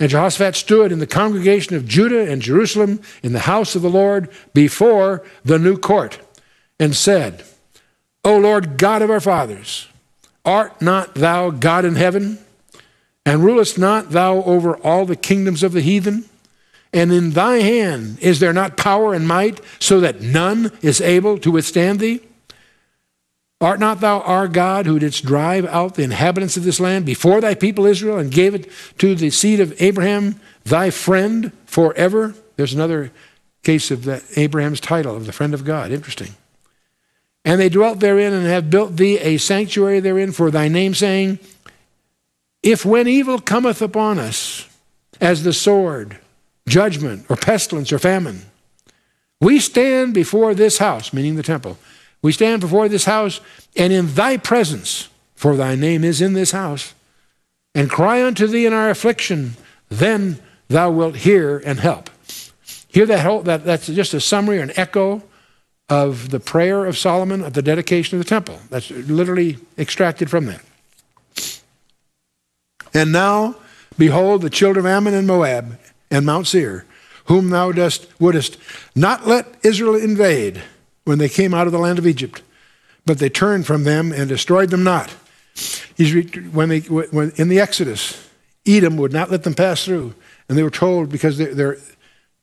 And 0.00 0.10
Jehoshaphat 0.10 0.56
stood 0.56 0.92
in 0.92 0.98
the 0.98 1.06
congregation 1.06 1.74
of 1.74 1.86
Judah 1.86 2.30
and 2.30 2.40
Jerusalem 2.40 3.00
in 3.22 3.32
the 3.32 3.40
house 3.40 3.74
of 3.74 3.82
the 3.82 3.90
Lord 3.90 4.28
before 4.54 5.24
the 5.44 5.58
new 5.58 5.76
court 5.76 6.20
and 6.78 6.94
said, 6.94 7.44
O 8.24 8.38
Lord 8.38 8.78
God 8.78 9.02
of 9.02 9.10
our 9.10 9.20
fathers, 9.20 9.88
art 10.44 10.80
not 10.80 11.14
thou 11.14 11.50
God 11.50 11.84
in 11.84 11.96
heaven? 11.96 12.38
And 13.26 13.44
rulest 13.44 13.78
not 13.78 14.10
thou 14.10 14.42
over 14.44 14.76
all 14.78 15.04
the 15.04 15.16
kingdoms 15.16 15.62
of 15.62 15.72
the 15.72 15.82
heathen? 15.82 16.24
And 16.92 17.12
in 17.12 17.32
thy 17.32 17.56
hand 17.56 18.18
is 18.20 18.40
there 18.40 18.54
not 18.54 18.76
power 18.76 19.12
and 19.12 19.28
might, 19.28 19.60
so 19.78 20.00
that 20.00 20.22
none 20.22 20.72
is 20.80 21.00
able 21.00 21.38
to 21.38 21.50
withstand 21.50 22.00
thee? 22.00 22.20
Art 23.60 23.80
not 23.80 24.00
thou 24.00 24.20
our 24.20 24.46
God 24.46 24.86
who 24.86 25.00
didst 25.00 25.24
drive 25.24 25.66
out 25.66 25.96
the 25.96 26.04
inhabitants 26.04 26.56
of 26.56 26.62
this 26.62 26.78
land 26.78 27.04
before 27.04 27.40
thy 27.40 27.54
people 27.54 27.86
Israel 27.86 28.18
and 28.18 28.30
gave 28.30 28.54
it 28.54 28.70
to 28.98 29.16
the 29.16 29.30
seed 29.30 29.58
of 29.58 29.80
Abraham, 29.82 30.40
thy 30.64 30.90
friend, 30.90 31.52
forever? 31.66 32.34
There's 32.56 32.74
another 32.74 33.10
case 33.64 33.90
of 33.90 34.04
the, 34.04 34.22
Abraham's 34.36 34.80
title 34.80 35.16
of 35.16 35.26
the 35.26 35.32
friend 35.32 35.54
of 35.54 35.64
God. 35.64 35.90
Interesting. 35.90 36.34
And 37.44 37.60
they 37.60 37.68
dwelt 37.68 37.98
therein 37.98 38.32
and 38.32 38.46
have 38.46 38.70
built 38.70 38.96
thee 38.96 39.18
a 39.18 39.38
sanctuary 39.38 40.00
therein 40.00 40.32
for 40.32 40.50
thy 40.50 40.68
name, 40.68 40.94
saying, 40.94 41.40
If 42.62 42.84
when 42.84 43.08
evil 43.08 43.40
cometh 43.40 43.82
upon 43.82 44.18
us, 44.18 44.68
as 45.20 45.42
the 45.42 45.52
sword, 45.52 46.18
judgment, 46.68 47.26
or 47.28 47.36
pestilence, 47.36 47.92
or 47.92 47.98
famine, 47.98 48.42
we 49.40 49.58
stand 49.58 50.14
before 50.14 50.54
this 50.54 50.78
house, 50.78 51.12
meaning 51.12 51.36
the 51.36 51.42
temple, 51.42 51.78
we 52.22 52.32
stand 52.32 52.60
before 52.60 52.88
this 52.88 53.04
house, 53.04 53.40
and 53.76 53.92
in 53.92 54.14
thy 54.14 54.36
presence, 54.36 55.08
for 55.34 55.56
thy 55.56 55.74
name 55.74 56.04
is 56.04 56.20
in 56.20 56.32
this 56.32 56.50
house, 56.50 56.94
and 57.74 57.90
cry 57.90 58.24
unto 58.24 58.46
thee 58.46 58.66
in 58.66 58.72
our 58.72 58.90
affliction, 58.90 59.56
then 59.88 60.38
thou 60.68 60.90
wilt 60.90 61.16
hear 61.16 61.58
and 61.64 61.80
help. 61.80 62.10
Hear 62.88 63.06
that, 63.06 63.20
whole, 63.20 63.42
that 63.42 63.64
that's 63.64 63.86
just 63.86 64.14
a 64.14 64.20
summary 64.20 64.58
or 64.58 64.62
an 64.62 64.72
echo 64.76 65.22
of 65.88 66.30
the 66.30 66.40
prayer 66.40 66.86
of 66.86 66.98
Solomon 66.98 67.42
at 67.44 67.54
the 67.54 67.62
dedication 67.62 68.18
of 68.18 68.24
the 68.24 68.28
temple. 68.28 68.58
That's 68.70 68.90
literally 68.90 69.58
extracted 69.78 70.30
from 70.30 70.46
that. 70.46 70.62
And 72.92 73.12
now, 73.12 73.56
behold, 73.96 74.42
the 74.42 74.50
children 74.50 74.84
of 74.84 74.90
Ammon 74.90 75.14
and 75.14 75.26
Moab 75.26 75.78
and 76.10 76.26
Mount 76.26 76.46
Seir, 76.46 76.84
whom 77.26 77.50
thou 77.50 77.72
dost, 77.72 78.06
wouldest 78.18 78.58
not 78.94 79.26
let 79.26 79.46
Israel 79.62 79.94
invade 79.94 80.62
when 81.08 81.16
they 81.16 81.28
came 81.30 81.54
out 81.54 81.66
of 81.66 81.72
the 81.72 81.78
land 81.78 81.98
of 81.98 82.06
Egypt, 82.06 82.42
but 83.06 83.18
they 83.18 83.30
turned 83.30 83.66
from 83.66 83.84
them 83.84 84.12
and 84.12 84.28
destroyed 84.28 84.68
them 84.68 84.84
not. 84.84 85.08
When 86.52 86.68
they, 86.68 86.80
when, 86.80 87.32
in 87.36 87.48
the 87.48 87.58
Exodus, 87.60 88.28
Edom 88.66 88.98
would 88.98 89.10
not 89.10 89.30
let 89.30 89.42
them 89.42 89.54
pass 89.54 89.86
through, 89.86 90.12
and 90.50 90.58
they 90.58 90.62
were 90.62 90.68
told 90.68 91.08
because 91.08 91.38
they're, 91.38 91.54
they're, 91.54 91.78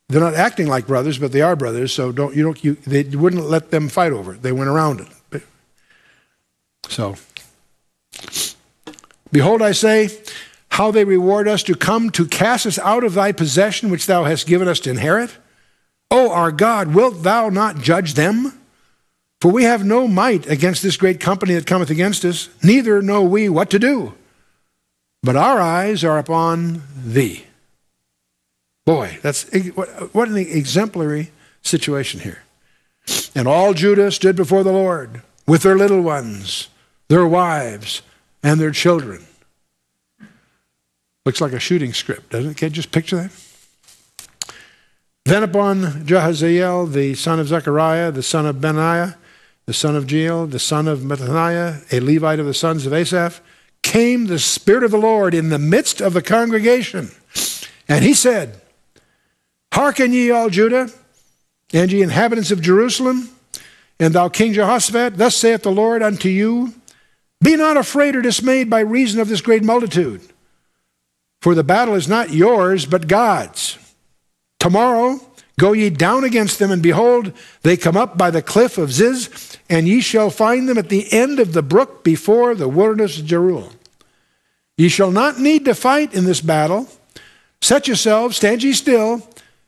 they're 0.08 0.20
not 0.20 0.34
acting 0.34 0.66
like 0.66 0.88
brothers, 0.88 1.16
but 1.16 1.30
they 1.30 1.42
are 1.42 1.54
brothers, 1.54 1.92
so 1.92 2.10
don't, 2.10 2.34
you 2.34 2.42
don't, 2.42 2.64
you, 2.64 2.74
they 2.74 3.04
wouldn't 3.04 3.44
let 3.44 3.70
them 3.70 3.88
fight 3.88 4.10
over 4.10 4.34
it. 4.34 4.42
They 4.42 4.50
went 4.50 4.68
around 4.68 5.06
it. 5.30 5.42
So, 6.88 7.14
behold, 9.30 9.62
I 9.62 9.70
say, 9.70 10.08
how 10.70 10.90
they 10.90 11.04
reward 11.04 11.46
us 11.46 11.62
to 11.62 11.76
come 11.76 12.10
to 12.10 12.26
cast 12.26 12.66
us 12.66 12.80
out 12.80 13.04
of 13.04 13.14
thy 13.14 13.30
possession, 13.30 13.90
which 13.90 14.06
thou 14.06 14.24
hast 14.24 14.48
given 14.48 14.66
us 14.66 14.80
to 14.80 14.90
inherit? 14.90 15.36
O 16.10 16.30
our 16.30 16.52
God, 16.52 16.94
wilt 16.94 17.22
thou 17.22 17.48
not 17.48 17.80
judge 17.80 18.14
them? 18.14 18.55
For 19.40 19.50
we 19.50 19.64
have 19.64 19.84
no 19.84 20.08
might 20.08 20.46
against 20.48 20.82
this 20.82 20.96
great 20.96 21.20
company 21.20 21.54
that 21.54 21.66
cometh 21.66 21.90
against 21.90 22.24
us, 22.24 22.48
neither 22.62 23.02
know 23.02 23.22
we 23.22 23.48
what 23.48 23.70
to 23.70 23.78
do. 23.78 24.14
But 25.22 25.36
our 25.36 25.60
eyes 25.60 26.04
are 26.04 26.18
upon 26.18 26.82
thee. 26.96 27.44
Boy, 28.84 29.18
that's 29.22 29.44
what 30.12 30.28
an 30.28 30.36
exemplary 30.36 31.32
situation 31.62 32.20
here. 32.20 32.42
And 33.34 33.46
all 33.46 33.74
Judah 33.74 34.10
stood 34.10 34.36
before 34.36 34.62
the 34.62 34.72
Lord 34.72 35.22
with 35.46 35.62
their 35.62 35.76
little 35.76 36.00
ones, 36.00 36.68
their 37.08 37.26
wives, 37.26 38.02
and 38.42 38.60
their 38.60 38.70
children. 38.70 39.26
Looks 41.24 41.40
like 41.40 41.52
a 41.52 41.58
shooting 41.58 41.92
script, 41.92 42.30
doesn't 42.30 42.52
it? 42.52 42.56
Can 42.56 42.68
you 42.68 42.74
just 42.74 42.92
picture 42.92 43.16
that? 43.16 43.32
Then 45.24 45.42
upon 45.42 45.82
Jahaziel, 46.06 46.92
the 46.92 47.14
son 47.14 47.40
of 47.40 47.48
Zechariah, 47.48 48.12
the 48.12 48.22
son 48.22 48.46
of 48.46 48.60
Benaiah, 48.60 49.18
the 49.66 49.74
son 49.74 49.96
of 49.96 50.06
Jeiel, 50.06 50.48
the 50.50 50.58
son 50.58 50.86
of 50.86 51.00
Mattaniah, 51.00 51.92
a 51.92 52.00
Levite 52.00 52.38
of 52.38 52.46
the 52.46 52.54
sons 52.54 52.86
of 52.86 52.92
Asaph, 52.92 53.40
came 53.82 54.26
the 54.26 54.38
Spirit 54.38 54.84
of 54.84 54.92
the 54.92 54.98
Lord 54.98 55.34
in 55.34 55.48
the 55.48 55.58
midst 55.58 56.00
of 56.00 56.12
the 56.12 56.22
congregation. 56.22 57.10
And 57.88 58.04
he 58.04 58.14
said, 58.14 58.60
Hearken 59.72 60.12
ye 60.12 60.30
all 60.30 60.50
Judah, 60.50 60.88
and 61.72 61.90
ye 61.90 62.02
inhabitants 62.02 62.50
of 62.50 62.60
Jerusalem, 62.60 63.28
and 63.98 64.14
thou 64.14 64.28
King 64.28 64.52
Jehoshaphat, 64.52 65.16
thus 65.16 65.36
saith 65.36 65.62
the 65.62 65.72
Lord 65.72 66.02
unto 66.02 66.28
you, 66.28 66.74
Be 67.42 67.56
not 67.56 67.76
afraid 67.76 68.14
or 68.14 68.22
dismayed 68.22 68.70
by 68.70 68.80
reason 68.80 69.20
of 69.20 69.28
this 69.28 69.40
great 69.40 69.64
multitude, 69.64 70.20
for 71.42 71.54
the 71.54 71.64
battle 71.64 71.94
is 71.94 72.08
not 72.08 72.30
yours, 72.30 72.86
but 72.86 73.08
God's. 73.08 73.78
Tomorrow 74.60 75.20
go 75.58 75.72
ye 75.72 75.90
down 75.90 76.24
against 76.24 76.58
them, 76.58 76.70
and 76.70 76.82
behold, 76.82 77.32
they 77.62 77.76
come 77.76 77.96
up 77.96 78.18
by 78.18 78.30
the 78.30 78.42
cliff 78.42 78.78
of 78.78 78.92
Ziz, 78.92 79.58
and 79.68 79.88
ye 79.88 80.00
shall 80.00 80.30
find 80.30 80.68
them 80.68 80.78
at 80.78 80.88
the 80.88 81.10
end 81.12 81.40
of 81.40 81.52
the 81.52 81.62
brook 81.62 82.04
before 82.04 82.54
the 82.54 82.68
wilderness 82.68 83.18
of 83.18 83.26
Jeruel. 83.26 83.72
Ye 84.76 84.88
shall 84.88 85.10
not 85.10 85.38
need 85.38 85.64
to 85.64 85.74
fight 85.74 86.12
in 86.12 86.24
this 86.24 86.40
battle. 86.40 86.88
Set 87.62 87.88
yourselves, 87.88 88.36
stand 88.36 88.62
ye 88.62 88.74
still, 88.74 89.26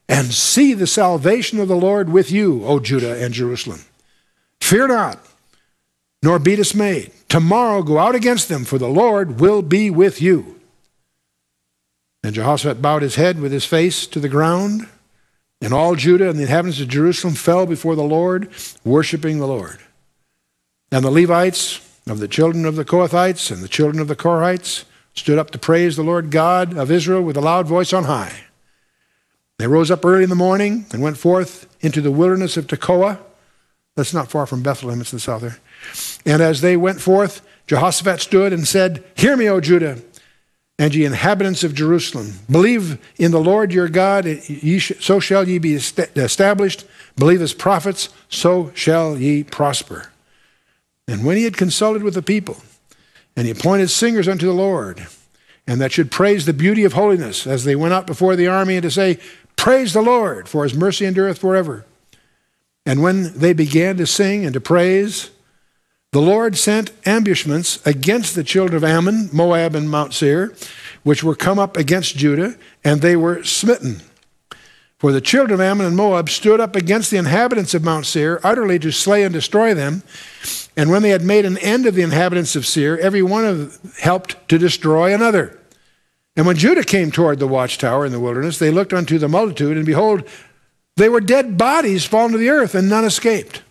and 0.08 0.32
see 0.32 0.74
the 0.74 0.86
salvation 0.86 1.58
of 1.60 1.68
the 1.68 1.76
Lord 1.76 2.10
with 2.10 2.30
you, 2.30 2.64
O 2.64 2.80
Judah 2.80 3.22
and 3.22 3.32
Jerusalem. 3.32 3.84
Fear 4.60 4.88
not, 4.88 5.18
nor 6.22 6.38
be 6.38 6.56
dismayed. 6.56 7.12
Tomorrow 7.28 7.82
go 7.82 7.98
out 7.98 8.14
against 8.14 8.48
them, 8.48 8.64
for 8.64 8.78
the 8.78 8.88
Lord 8.88 9.40
will 9.40 9.62
be 9.62 9.90
with 9.90 10.20
you. 10.20 10.60
And 12.22 12.34
Jehoshaphat 12.34 12.82
bowed 12.82 13.02
his 13.02 13.14
head 13.14 13.40
with 13.40 13.52
his 13.52 13.64
face 13.64 14.06
to 14.08 14.20
the 14.20 14.28
ground, 14.28 14.88
and 15.60 15.72
all 15.72 15.94
Judah 15.94 16.30
and 16.30 16.38
the 16.38 16.42
inhabitants 16.42 16.80
of 16.80 16.88
Jerusalem 16.88 17.34
fell 17.34 17.66
before 17.66 17.96
the 17.96 18.02
Lord, 18.02 18.48
worshiping 18.84 19.38
the 19.38 19.46
Lord. 19.46 19.78
And 20.92 21.04
the 21.04 21.10
Levites 21.10 21.84
of 22.06 22.20
the 22.20 22.28
children 22.28 22.64
of 22.64 22.76
the 22.76 22.84
Kohathites 22.84 23.50
and 23.50 23.62
the 23.62 23.68
children 23.68 24.00
of 24.00 24.08
the 24.08 24.16
Korhites 24.16 24.84
stood 25.14 25.38
up 25.38 25.50
to 25.50 25.58
praise 25.58 25.96
the 25.96 26.02
Lord 26.02 26.30
God 26.30 26.76
of 26.76 26.90
Israel 26.90 27.22
with 27.22 27.36
a 27.36 27.40
loud 27.40 27.66
voice 27.66 27.92
on 27.92 28.04
high. 28.04 28.44
They 29.58 29.66
rose 29.66 29.90
up 29.90 30.04
early 30.04 30.22
in 30.22 30.28
the 30.30 30.36
morning 30.36 30.86
and 30.92 31.02
went 31.02 31.18
forth 31.18 31.66
into 31.80 32.00
the 32.00 32.12
wilderness 32.12 32.56
of 32.56 32.68
Tekoa. 32.68 33.18
That's 33.96 34.14
not 34.14 34.30
far 34.30 34.46
from 34.46 34.62
Bethlehem, 34.62 35.00
it's 35.00 35.12
in 35.12 35.16
the 35.16 35.20
south 35.20 35.42
there. 35.42 35.58
And 36.24 36.40
as 36.40 36.60
they 36.60 36.76
went 36.76 37.00
forth, 37.00 37.42
Jehoshaphat 37.66 38.20
stood 38.20 38.52
and 38.52 38.66
said, 38.66 39.04
Hear 39.16 39.36
me, 39.36 39.48
O 39.48 39.60
Judah 39.60 40.00
and 40.78 40.94
ye 40.94 41.04
inhabitants 41.04 41.64
of 41.64 41.74
Jerusalem, 41.74 42.34
believe 42.48 42.98
in 43.16 43.32
the 43.32 43.40
Lord 43.40 43.72
your 43.72 43.88
God, 43.88 44.26
so 45.00 45.18
shall 45.18 45.48
ye 45.48 45.58
be 45.58 45.74
est- 45.74 46.16
established. 46.16 46.84
Believe 47.16 47.40
his 47.40 47.52
prophets, 47.52 48.10
so 48.28 48.70
shall 48.74 49.16
ye 49.16 49.42
prosper. 49.42 50.12
And 51.08 51.24
when 51.24 51.36
he 51.36 51.44
had 51.44 51.56
consulted 51.56 52.02
with 52.02 52.14
the 52.14 52.22
people, 52.22 52.58
and 53.36 53.46
he 53.46 53.50
appointed 53.50 53.88
singers 53.88 54.28
unto 54.28 54.46
the 54.46 54.52
Lord, 54.52 55.06
and 55.66 55.80
that 55.80 55.92
should 55.92 56.10
praise 56.10 56.46
the 56.46 56.52
beauty 56.52 56.84
of 56.84 56.92
holiness 56.92 57.46
as 57.46 57.64
they 57.64 57.76
went 57.76 57.94
out 57.94 58.06
before 58.06 58.36
the 58.36 58.46
army, 58.46 58.76
and 58.76 58.82
to 58.84 58.90
say, 58.90 59.18
Praise 59.56 59.92
the 59.92 60.02
Lord, 60.02 60.48
for 60.48 60.62
his 60.62 60.74
mercy 60.74 61.04
endureth 61.04 61.38
forever. 61.38 61.84
And 62.86 63.02
when 63.02 63.36
they 63.36 63.52
began 63.52 63.96
to 63.96 64.06
sing 64.06 64.44
and 64.44 64.54
to 64.54 64.60
praise, 64.60 65.30
the 66.12 66.22
Lord 66.22 66.56
sent 66.56 66.90
ambushments 67.06 67.84
against 67.86 68.34
the 68.34 68.44
children 68.44 68.76
of 68.76 68.84
Ammon, 68.84 69.28
Moab, 69.32 69.74
and 69.74 69.90
Mount 69.90 70.14
Seir, 70.14 70.54
which 71.02 71.22
were 71.22 71.34
come 71.34 71.58
up 71.58 71.76
against 71.76 72.16
Judah, 72.16 72.56
and 72.82 73.00
they 73.00 73.14
were 73.14 73.44
smitten. 73.44 74.00
For 74.98 75.12
the 75.12 75.20
children 75.20 75.54
of 75.54 75.60
Ammon 75.60 75.86
and 75.86 75.96
Moab 75.96 76.30
stood 76.30 76.60
up 76.60 76.74
against 76.74 77.10
the 77.10 77.18
inhabitants 77.18 77.74
of 77.74 77.84
Mount 77.84 78.06
Seir, 78.06 78.40
utterly 78.42 78.78
to 78.80 78.90
slay 78.90 79.22
and 79.22 79.32
destroy 79.32 79.74
them. 79.74 80.02
And 80.76 80.90
when 80.90 81.02
they 81.02 81.10
had 81.10 81.22
made 81.22 81.44
an 81.44 81.58
end 81.58 81.86
of 81.86 81.94
the 81.94 82.02
inhabitants 82.02 82.56
of 82.56 82.66
Seir, 82.66 82.98
every 82.98 83.22
one 83.22 83.44
of 83.44 83.82
them 83.82 83.92
helped 84.00 84.48
to 84.48 84.58
destroy 84.58 85.14
another. 85.14 85.58
And 86.36 86.46
when 86.46 86.56
Judah 86.56 86.84
came 86.84 87.10
toward 87.10 87.38
the 87.38 87.46
watchtower 87.46 88.06
in 88.06 88.12
the 88.12 88.20
wilderness, 88.20 88.58
they 88.58 88.70
looked 88.70 88.94
unto 88.94 89.18
the 89.18 89.28
multitude, 89.28 89.76
and 89.76 89.84
behold, 89.84 90.26
they 90.96 91.08
were 91.08 91.20
dead 91.20 91.58
bodies 91.58 92.04
fallen 92.04 92.32
to 92.32 92.38
the 92.38 92.48
earth, 92.48 92.74
and 92.74 92.88
none 92.88 93.04
escaped 93.04 93.62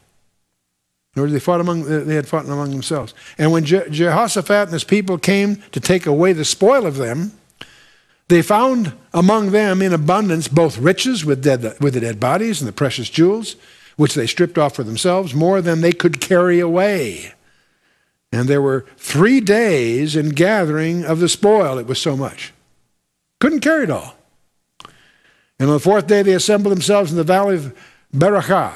nor 1.18 1.26
did 1.26 1.34
they 1.34 1.40
fought 1.40 1.60
among 1.60 2.06
they 2.06 2.14
had 2.14 2.28
fought 2.28 2.46
among 2.46 2.70
themselves. 2.70 3.16
And 3.40 3.52
when 3.52 3.66
Je- 3.66 3.90
Jehoshaphat 3.90 4.68
and 4.68 4.74
his 4.74 4.84
people 4.84 5.18
came 5.18 5.64
to 5.72 5.80
take 5.80 6.06
away 6.06 6.32
the 6.32 6.46
spoil 6.46 6.86
of 6.86 6.98
them, 6.98 7.32
they 8.28 8.44
found 8.44 8.94
among 9.16 9.50
them 9.50 9.82
in 9.82 9.94
abundance 9.94 10.48
both 10.48 10.78
riches 10.78 11.26
with, 11.26 11.42
dead, 11.42 11.76
with 11.82 11.96
the 11.96 12.02
dead 12.02 12.20
bodies 12.20 12.62
and 12.62 12.68
the 12.68 12.74
precious 12.74 13.10
jewels, 13.10 13.56
which 13.96 14.14
they 14.14 14.28
stripped 14.28 14.60
off 14.60 14.76
for 14.76 14.84
themselves, 14.84 15.34
more 15.34 15.60
than 15.60 15.82
they 15.82 15.92
could 15.92 16.22
carry 16.22 16.60
away. 16.60 17.34
And 18.32 18.48
there 18.48 18.62
were 18.62 18.86
three 18.98 19.42
days 19.42 20.16
in 20.16 20.30
gathering 20.30 21.04
of 21.04 21.20
the 21.20 21.30
spoil. 21.30 21.80
It 21.80 21.88
was 21.88 22.00
so 22.00 22.16
much. 22.16 22.54
Couldn't 23.40 23.62
carry 23.62 23.86
it 23.86 23.90
all. 23.90 24.14
And 25.60 25.70
on 25.70 25.74
the 25.74 25.80
fourth 25.80 26.06
day, 26.06 26.22
they 26.22 26.34
assembled 26.34 26.76
themselves 26.76 27.10
in 27.10 27.18
the 27.18 27.24
valley 27.24 27.56
of 27.56 27.76
Berachah. 28.14 28.76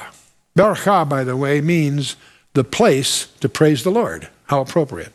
Berachah, 0.58 1.08
by 1.08 1.24
the 1.24 1.38
way, 1.38 1.62
means 1.62 2.16
the 2.54 2.64
place 2.64 3.28
to 3.40 3.50
praise 3.50 3.84
the 3.84 3.92
Lord. 3.92 4.30
How 4.48 4.62
appropriate. 4.62 5.14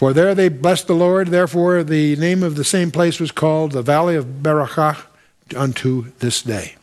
For 0.00 0.12
there 0.12 0.34
they 0.34 0.48
blessed 0.48 0.86
the 0.86 0.94
Lord, 0.94 1.28
therefore 1.28 1.84
the 1.84 2.16
name 2.16 2.42
of 2.42 2.56
the 2.56 2.64
same 2.64 2.90
place 2.90 3.20
was 3.20 3.30
called 3.30 3.72
the 3.72 3.82
Valley 3.82 4.16
of 4.16 4.42
Berachah 4.42 5.04
unto 5.54 6.12
this 6.20 6.42
day. 6.42 6.76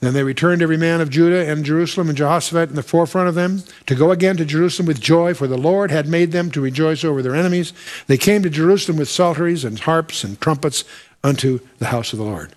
Then 0.00 0.14
they 0.14 0.24
returned 0.24 0.62
every 0.62 0.76
man 0.76 1.00
of 1.00 1.10
Judah 1.10 1.48
and 1.48 1.64
Jerusalem 1.64 2.08
and 2.08 2.18
Jehoshaphat 2.18 2.68
in 2.68 2.74
the 2.74 2.82
forefront 2.82 3.28
of 3.28 3.36
them 3.36 3.62
to 3.86 3.94
go 3.94 4.10
again 4.10 4.36
to 4.36 4.44
Jerusalem 4.44 4.86
with 4.86 5.00
joy, 5.00 5.32
for 5.32 5.46
the 5.46 5.56
Lord 5.56 5.90
had 5.92 6.08
made 6.08 6.32
them 6.32 6.50
to 6.50 6.60
rejoice 6.60 7.04
over 7.04 7.22
their 7.22 7.36
enemies. 7.36 7.72
They 8.08 8.18
came 8.18 8.42
to 8.42 8.50
Jerusalem 8.50 8.98
with 8.98 9.08
psalteries 9.08 9.64
and 9.64 9.78
harps 9.78 10.24
and 10.24 10.40
trumpets 10.40 10.84
unto 11.22 11.60
the 11.78 11.86
house 11.86 12.12
of 12.12 12.18
the 12.18 12.24
Lord. 12.24 12.52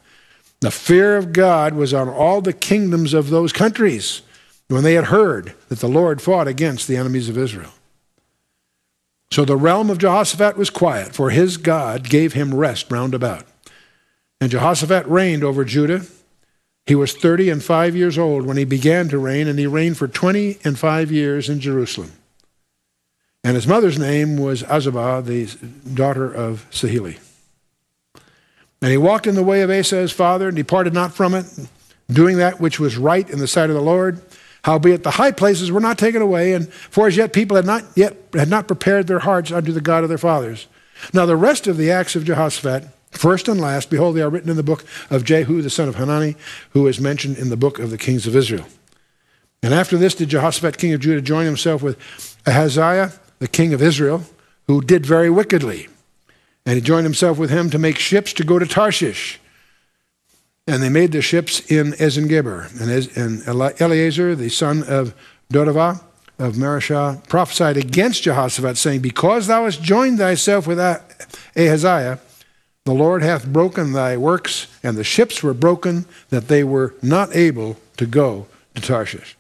The 0.61 0.71
fear 0.71 1.17
of 1.17 1.33
God 1.33 1.75
was 1.75 1.93
on 1.93 2.09
all 2.09 2.41
the 2.41 2.51
kingdoms 2.51 3.13
of 3.13 3.29
those 3.29 3.53
countries 3.53 4.23
when 4.67 4.84
they 4.84 4.93
had 4.93 5.05
heard 5.05 5.53
that 5.69 5.79
the 5.79 5.88
Lord 5.88 6.22
fought 6.22 6.48
against 6.48 6.88
the 6.88 6.98
enemies 6.98 7.29
of 7.29 7.38
Israel. 7.38 7.72
So 9.31 9.45
the 9.45 9.57
realm 9.57 9.89
of 9.89 9.98
Jehoshaphat 9.98 10.57
was 10.57 10.69
quiet, 10.69 11.13
for 11.13 11.29
his 11.29 11.57
God 11.57 12.10
gave 12.10 12.34
him 12.34 12.53
rest 12.53 12.91
round 12.91 13.13
about. 13.13 13.45
And 14.39 14.51
Jehoshaphat 14.51 15.05
reigned 15.07 15.43
over 15.43 15.65
Judah. 15.65 16.05
He 16.86 16.95
was 16.95 17.13
thirty 17.13 17.50
and 17.50 17.63
five 17.63 17.95
years 17.95 18.17
old 18.17 18.45
when 18.45 18.57
he 18.57 18.65
began 18.65 19.10
to 19.10 19.17
reign, 19.17 19.48
and 19.48 19.57
he 19.57 19.65
reigned 19.65 19.98
for 19.98 20.07
twenty 20.07 20.60
and 20.63 20.77
five 20.77 21.12
years 21.12 21.50
in 21.50 21.60
Jerusalem. 21.60 22.12
And 23.43 23.55
his 23.55 23.67
mother's 23.67 24.00
name 24.00 24.38
was 24.38 24.63
Azubah, 24.63 25.25
the 25.25 25.45
daughter 25.93 26.31
of 26.31 26.67
Shilhi. 26.72 27.19
And 28.81 28.91
he 28.91 28.98
walked 28.98 29.25
in 29.25 29.36
the 29.36 29.43
way 29.43 29.62
of 29.62 29.72
Asa 29.72 29.95
his 29.95 30.12
father, 30.12 30.48
and 30.48 30.55
departed 30.55 30.93
not 30.93 31.13
from 31.13 31.34
it, 31.34 31.45
doing 32.07 32.38
that 32.38 32.60
which 32.60 32.79
was 32.79 32.98
right 32.98 33.27
in 33.29 33.39
the 33.39 33.48
sight 33.48 33.69
of 33.69 33.75
the 33.75 33.81
Lord. 33.81 34.22
Howbeit 34.65 35.03
the 35.03 35.12
high 35.12 35.31
places 35.31 35.72
were 35.72 35.79
not 35.79 36.00
taken 36.00 36.24
away, 36.24 36.53
and 36.53 36.74
for 36.74 37.05
as 37.05 37.15
yet 37.15 37.34
people 37.34 37.55
had 37.55 37.67
not 37.67 37.84
yet 37.93 38.17
had 38.34 38.50
not 38.50 38.65
prepared 38.65 39.05
their 39.05 39.19
hearts 39.19 39.51
unto 39.51 39.72
the 39.72 39.79
God 39.79 40.01
of 40.01 40.10
their 40.10 40.17
fathers. 40.17 40.65
Now 41.13 41.27
the 41.27 41.36
rest 41.36 41.67
of 41.67 41.77
the 41.77 41.91
acts 41.91 42.15
of 42.15 42.25
Jehoshaphat, 42.25 42.86
first 43.12 43.48
and 43.48 43.62
last, 43.62 43.91
behold, 43.91 44.15
they 44.15 44.24
are 44.24 44.29
written 44.29 44.50
in 44.50 44.55
the 44.55 44.63
book 44.63 44.84
of 45.12 45.24
Jehu 45.24 45.62
the 45.62 45.69
son 45.69 45.88
of 45.88 45.98
Hanani, 45.98 46.36
who 46.72 46.88
is 46.88 47.00
mentioned 47.00 47.38
in 47.38 47.50
the 47.50 47.55
book 47.55 47.77
of 47.77 47.91
the 47.91 47.98
kings 48.00 48.25
of 48.25 48.36
Israel. 48.36 48.65
And 49.62 49.72
after 49.72 49.98
this 49.98 50.15
did 50.15 50.29
Jehoshaphat 50.29 50.79
king 50.79 50.93
of 50.93 51.00
Judah 51.00 51.22
join 51.22 51.45
himself 51.45 51.84
with 51.84 52.00
Ahaziah 52.48 53.13
the 53.38 53.48
king 53.48 53.72
of 53.72 53.84
Israel, 53.84 54.24
who 54.65 54.81
did 54.81 55.05
very 55.05 55.29
wickedly. 55.29 55.89
And 56.65 56.74
he 56.74 56.81
joined 56.81 57.05
himself 57.05 57.38
with 57.38 57.51
him 57.51 57.69
to 57.69 57.77
make 57.77 58.00
ships 58.00 58.34
to 58.34 58.43
go 58.43 58.57
to 58.57 58.65
Tarshish. 58.65 59.39
And 60.67 60.81
they 60.81 60.89
made 60.89 61.12
the 61.12 61.22
ships 61.22 61.60
in 61.69 61.91
Ezion-Geber. 61.93 62.69
And 62.79 63.81
Eliezer, 63.81 64.36
the 64.36 64.50
son 64.50 64.84
of 64.84 65.13
Dodavah 65.51 66.01
of 66.39 66.55
Mareshah, 66.55 67.27
prophesied 67.29 67.77
against 67.77 68.24
Jehoshaphat, 68.24 68.77
saying, 68.77 69.01
Because 69.01 69.48
thou 69.48 69.65
hast 69.65 69.84
joined 69.84 70.17
thyself 70.17 70.65
with 70.65 70.79
Ahaziah, 70.79 72.19
the 72.84 72.93
Lord 72.93 73.22
hath 73.22 73.48
broken 73.48 73.93
thy 73.93 74.17
works, 74.17 74.67
and 74.84 74.98
the 74.98 75.03
ships 75.03 75.41
were 75.41 75.53
broken, 75.53 76.05
that 76.29 76.48
they 76.48 76.63
were 76.63 76.93
not 77.01 77.36
able 77.36 77.77
to 77.98 78.05
go 78.05 78.48
to 78.74 78.81
Tarshish. 78.81 79.38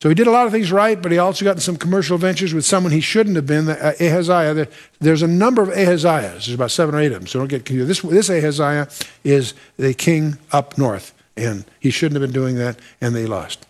So 0.00 0.08
he 0.08 0.14
did 0.14 0.28
a 0.28 0.30
lot 0.30 0.46
of 0.46 0.52
things 0.52 0.70
right, 0.70 1.00
but 1.00 1.10
he 1.10 1.18
also 1.18 1.44
got 1.44 1.56
in 1.56 1.60
some 1.60 1.76
commercial 1.76 2.18
ventures 2.18 2.54
with 2.54 2.64
someone 2.64 2.92
he 2.92 3.00
shouldn't 3.00 3.34
have 3.34 3.46
been, 3.46 3.68
uh, 3.68 3.94
Ahaziah. 4.00 4.68
There's 5.00 5.22
a 5.22 5.26
number 5.26 5.60
of 5.60 5.70
Ahaziahs. 5.70 6.32
There's 6.32 6.54
about 6.54 6.70
seven 6.70 6.94
or 6.94 7.00
eight 7.00 7.10
of 7.10 7.14
them, 7.14 7.26
so 7.26 7.40
don't 7.40 7.48
get 7.48 7.64
confused. 7.64 7.88
This, 7.88 8.02
this 8.02 8.30
Ahaziah 8.30 8.88
is 9.24 9.54
the 9.76 9.94
king 9.94 10.38
up 10.52 10.78
north, 10.78 11.12
and 11.36 11.64
he 11.80 11.90
shouldn't 11.90 12.20
have 12.20 12.30
been 12.30 12.40
doing 12.40 12.54
that, 12.56 12.78
and 13.00 13.14
they 13.14 13.26
lost. 13.26 13.66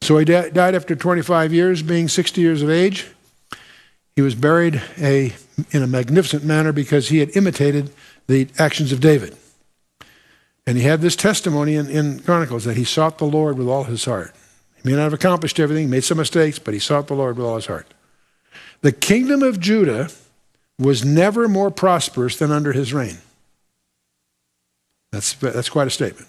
So 0.00 0.16
he 0.18 0.24
died 0.24 0.74
after 0.74 0.94
25 0.94 1.52
years, 1.52 1.82
being 1.82 2.06
60 2.06 2.40
years 2.40 2.62
of 2.62 2.70
age. 2.70 3.08
He 4.14 4.22
was 4.22 4.36
buried 4.36 4.80
a, 4.98 5.32
in 5.72 5.82
a 5.82 5.86
magnificent 5.88 6.44
manner 6.44 6.72
because 6.72 7.08
he 7.08 7.18
had 7.18 7.36
imitated 7.36 7.90
the 8.28 8.48
actions 8.58 8.92
of 8.92 9.00
David. 9.00 9.36
And 10.66 10.76
he 10.76 10.84
had 10.84 11.00
this 11.00 11.16
testimony 11.16 11.74
in, 11.74 11.88
in 11.88 12.20
Chronicles 12.20 12.64
that 12.64 12.76
he 12.76 12.84
sought 12.84 13.18
the 13.18 13.24
Lord 13.24 13.58
with 13.58 13.66
all 13.66 13.84
his 13.84 14.04
heart. 14.04 14.34
He 14.82 14.90
may 14.90 14.96
not 14.96 15.04
have 15.04 15.12
accomplished 15.12 15.60
everything, 15.60 15.90
made 15.90 16.04
some 16.04 16.18
mistakes, 16.18 16.58
but 16.58 16.74
he 16.74 16.80
sought 16.80 17.06
the 17.06 17.14
Lord 17.14 17.36
with 17.36 17.46
all 17.46 17.56
his 17.56 17.66
heart. 17.66 17.86
The 18.80 18.92
kingdom 18.92 19.42
of 19.42 19.60
Judah 19.60 20.10
was 20.78 21.04
never 21.04 21.48
more 21.48 21.70
prosperous 21.70 22.36
than 22.36 22.50
under 22.50 22.72
his 22.72 22.92
reign. 22.92 23.18
That's, 25.12 25.34
that's 25.34 25.68
quite 25.68 25.86
a 25.86 25.90
statement. 25.90 26.28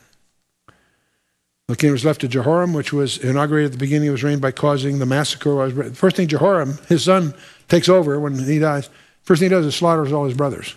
The 1.67 1.77
kingdom 1.77 1.93
was 1.93 2.05
left 2.05 2.21
to 2.21 2.27
Jehoram, 2.27 2.73
which 2.73 2.93
was 2.93 3.17
inaugurated 3.17 3.67
at 3.67 3.71
the 3.71 3.77
beginning 3.77 4.09
of 4.09 4.15
his 4.15 4.23
reign 4.23 4.39
by 4.39 4.51
causing 4.51 4.99
the 4.99 5.05
massacre. 5.05 5.91
First 5.93 6.17
thing 6.17 6.27
Jehoram, 6.27 6.77
his 6.89 7.05
son, 7.05 7.33
takes 7.69 7.89
over 7.89 8.19
when 8.19 8.37
he 8.37 8.59
dies, 8.59 8.89
first 9.23 9.39
thing 9.39 9.49
he 9.49 9.55
does 9.55 9.65
is 9.65 9.75
slaughters 9.75 10.11
all 10.11 10.25
his 10.25 10.35
brothers. 10.35 10.75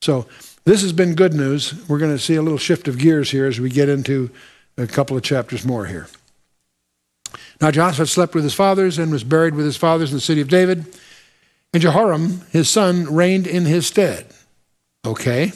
So 0.00 0.26
this 0.64 0.82
has 0.82 0.92
been 0.92 1.16
good 1.16 1.34
news. 1.34 1.74
We're 1.88 1.98
going 1.98 2.12
to 2.12 2.18
see 2.18 2.36
a 2.36 2.42
little 2.42 2.58
shift 2.58 2.88
of 2.88 2.98
gears 2.98 3.30
here 3.30 3.46
as 3.46 3.60
we 3.60 3.68
get 3.68 3.88
into 3.88 4.30
a 4.76 4.86
couple 4.86 5.16
of 5.16 5.24
chapters 5.24 5.64
more 5.64 5.86
here. 5.86 6.06
Now 7.60 7.70
Jehoshaphat 7.70 8.08
slept 8.08 8.34
with 8.34 8.44
his 8.44 8.54
fathers 8.54 8.98
and 8.98 9.12
was 9.12 9.24
buried 9.24 9.54
with 9.54 9.64
his 9.64 9.76
fathers 9.76 10.10
in 10.10 10.16
the 10.16 10.20
city 10.20 10.40
of 10.40 10.48
David. 10.48 10.86
And 11.72 11.82
Jehoram, 11.82 12.42
his 12.50 12.68
son, 12.68 13.12
reigned 13.14 13.46
in 13.46 13.64
his 13.66 13.86
stead. 13.86 14.26
Okay. 15.04 15.52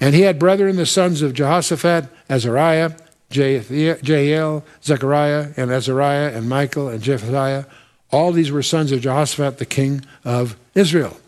And 0.00 0.14
he 0.14 0.20
had 0.22 0.38
brethren, 0.38 0.76
the 0.76 0.86
sons 0.86 1.22
of 1.22 1.34
Jehoshaphat, 1.34 2.06
Azariah, 2.30 2.92
Jehiel, 3.30 4.64
Zechariah, 4.82 5.48
and 5.56 5.72
Azariah, 5.72 6.32
and 6.32 6.48
Michael, 6.48 6.88
and 6.88 7.02
Jephthah. 7.02 7.66
All 8.12 8.32
these 8.32 8.52
were 8.52 8.62
sons 8.62 8.92
of 8.92 9.00
Jehoshaphat, 9.00 9.58
the 9.58 9.66
king 9.66 10.04
of 10.24 10.56
Israel. 10.74 11.18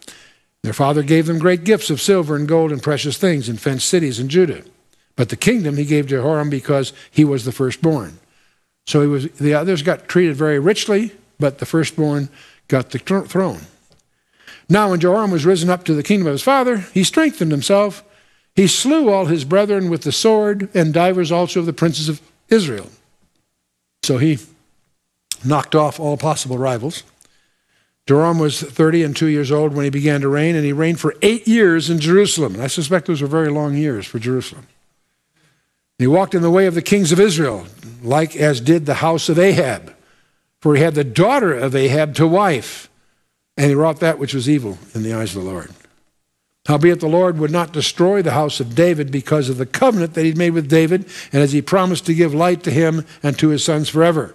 Their 0.63 0.73
father 0.73 1.03
gave 1.03 1.27
them 1.27 1.39
great 1.39 1.65
gifts 1.65 1.91
of 1.91 2.01
silver 2.01 2.37
and 2.37 2.47
gold 2.47 2.71
and 2.71 2.83
precious 2.83 3.19
things 3.19 3.49
and 3.49 3.61
fenced 3.61 3.89
cities 3.89 4.21
in 4.21 4.29
Judah. 4.29 4.63
But 5.17 5.31
the 5.31 5.37
kingdom 5.37 5.77
he 5.77 5.85
gave 5.85 6.07
Jehoram 6.07 6.49
because 6.49 6.93
he 7.11 7.25
was 7.25 7.45
the 7.45 7.53
firstborn. 7.53 8.20
So 8.91 9.09
was, 9.09 9.31
the 9.35 9.55
others 9.55 9.83
got 9.83 10.09
treated 10.09 10.35
very 10.35 10.59
richly, 10.59 11.13
but 11.39 11.61
the 11.61 11.65
firstborn 11.65 12.29
got 12.67 12.91
the 12.91 12.99
throne. 12.99 13.61
Now, 14.69 14.91
when 14.91 14.99
Joram 14.99 15.31
was 15.31 15.47
risen 15.47 15.71
up 15.71 15.85
to 15.85 15.95
the 15.95 16.03
kingdom 16.03 16.27
of 16.27 16.33
his 16.33 16.43
father, 16.43 16.79
he 16.93 17.05
strengthened 17.05 17.53
himself. 17.53 18.03
He 18.57 18.67
slew 18.67 19.09
all 19.09 19.27
his 19.27 19.45
brethren 19.45 19.91
with 19.91 20.03
the 20.03 20.11
sword, 20.11 20.69
and 20.75 20.93
divers 20.93 21.31
also 21.31 21.61
of 21.61 21.67
the 21.67 21.73
princes 21.73 22.09
of 22.09 22.21
Israel. 22.49 22.91
So 24.03 24.19
he 24.19 24.41
knocked 25.45 25.77
off 25.77 26.01
all 26.01 26.17
possible 26.17 26.59
rivals. 26.59 27.05
Joram 28.09 28.41
was 28.41 28.61
30 28.61 29.05
and 29.05 29.15
2 29.15 29.27
years 29.27 29.53
old 29.53 29.73
when 29.73 29.85
he 29.85 29.91
began 29.91 30.21
to 30.23 30.29
reign, 30.29 30.57
and 30.57 30.65
he 30.65 30.73
reigned 30.73 30.99
for 30.99 31.15
eight 31.23 31.47
years 31.47 31.91
in 31.91 32.01
Jerusalem. 32.01 32.55
And 32.55 32.63
I 32.65 32.67
suspect 32.67 33.07
those 33.07 33.23
were 33.23 33.29
very 33.29 33.51
long 33.51 33.77
years 33.77 34.05
for 34.05 34.19
Jerusalem. 34.19 34.67
He 35.97 36.09
walked 36.09 36.35
in 36.35 36.43
the 36.43 36.51
way 36.51 36.67
of 36.67 36.75
the 36.75 36.83
kings 36.83 37.13
of 37.13 37.21
Israel, 37.21 37.67
like 38.03 38.37
as 38.37 38.61
did 38.61 38.87
the 38.87 38.95
house 38.95 39.29
of 39.29 39.39
Ahab. 39.39 39.95
For 40.61 40.75
he 40.75 40.83
had 40.83 40.95
the 40.95 41.05
daughter 41.05 41.55
of 41.55 41.75
Ahab 41.75 42.15
to 42.17 42.27
wife, 42.27 42.91
and 43.57 43.67
he 43.67 43.75
wrought 43.75 44.01
that 44.01 44.19
which 44.19 44.35
was 44.35 44.49
evil 44.49 44.79
in 44.95 45.03
the 45.03 45.15
eyes 45.15 45.35
of 45.35 45.43
the 45.43 45.51
Lord. 45.51 45.71
Howbeit 46.67 47.01
the 47.01 47.09
Lord 47.09 47.39
would 47.39 47.51
not 47.51 47.73
destroy 47.73 48.21
the 48.21 48.33
house 48.33 48.61
of 48.61 48.75
David 48.75 49.11
because 49.11 49.49
of 49.49 49.57
the 49.57 49.67
covenant 49.67 50.15
that 50.15 50.25
he'd 50.25 50.37
made 50.37 50.51
with 50.51 50.69
David, 50.69 51.07
and 51.33 51.43
as 51.43 51.53
he 51.53 51.63
promised 51.63 52.07
to 52.07 52.15
give 52.15 52.35
light 52.35 52.63
to 52.65 52.71
him 52.71 53.07
and 53.23 53.39
to 53.39 53.49
his 53.49 53.65
sons 53.65 53.89
forever. 53.89 54.35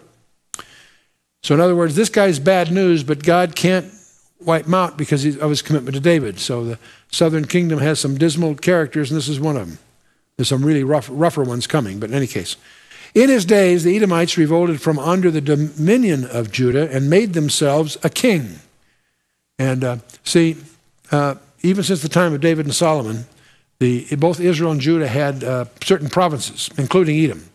So, 1.44 1.54
in 1.54 1.62
other 1.62 1.76
words, 1.76 1.96
this 1.96 2.10
guy's 2.10 2.40
bad 2.40 2.72
news, 2.72 3.04
but 3.04 3.22
God 3.22 3.56
can't 3.56 3.94
wipe 4.42 4.66
him 4.66 4.74
out 4.74 4.98
because 4.98 5.24
of 5.38 5.50
his 5.50 5.62
commitment 5.62 5.94
to 5.94 6.02
David. 6.02 6.40
So, 6.40 6.64
the 6.64 6.80
southern 7.12 7.46
kingdom 7.46 7.78
has 7.80 8.00
some 8.00 8.18
dismal 8.18 8.56
characters, 8.56 9.12
and 9.12 9.18
this 9.18 9.28
is 9.28 9.40
one 9.40 9.56
of 9.56 9.68
them. 9.68 9.78
There's 10.38 10.50
some 10.50 10.66
really 10.66 10.84
rough, 10.84 11.08
rougher 11.12 11.44
ones 11.44 11.68
coming, 11.68 12.00
but 12.00 12.10
in 12.10 12.16
any 12.16 12.28
case. 12.28 12.58
In 13.16 13.30
his 13.30 13.46
days, 13.46 13.86
the 13.86 13.96
Edomites 13.96 14.38
revolted 14.38 14.82
from 14.82 15.00
under 15.00 15.32
the 15.32 15.40
dominion 15.40 16.26
of 16.26 16.52
Judah 16.52 16.92
and 16.92 17.10
made 17.10 17.32
themselves 17.32 17.98
a 18.04 18.10
king. 18.10 18.60
And 19.58 19.86
uh, 19.86 19.98
see, 20.26 20.58
uh, 21.14 21.36
even 21.62 21.86
since 21.86 22.02
the 22.02 22.10
time 22.10 22.34
of 22.34 22.42
David 22.42 22.66
and 22.66 22.76
Solomon, 22.76 23.26
the, 23.80 24.14
both 24.18 24.42
Israel 24.42 24.72
and 24.72 24.82
Judah 24.82 25.08
had 25.08 25.46
uh, 25.46 25.66
certain 25.82 26.10
provinces, 26.10 26.70
including 26.78 27.18
Edom, 27.18 27.46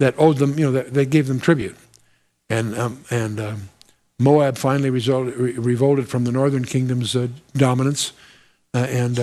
that 0.00 0.14
owed 0.18 0.36
them, 0.36 0.58
you 0.58 0.66
know, 0.66 0.72
that, 0.72 0.92
they 0.92 1.06
gave 1.06 1.28
them 1.28 1.40
tribute. 1.40 1.76
And, 2.50 2.76
um, 2.76 3.02
and 3.10 3.40
um, 3.40 3.68
Moab 4.18 4.58
finally 4.58 4.90
revolted, 4.90 5.34
revolted 5.34 6.10
from 6.10 6.24
the 6.24 6.32
northern 6.32 6.66
kingdom's 6.66 7.16
uh, 7.16 7.28
dominance. 7.54 8.12
Uh, 8.74 8.86
and 8.90 9.18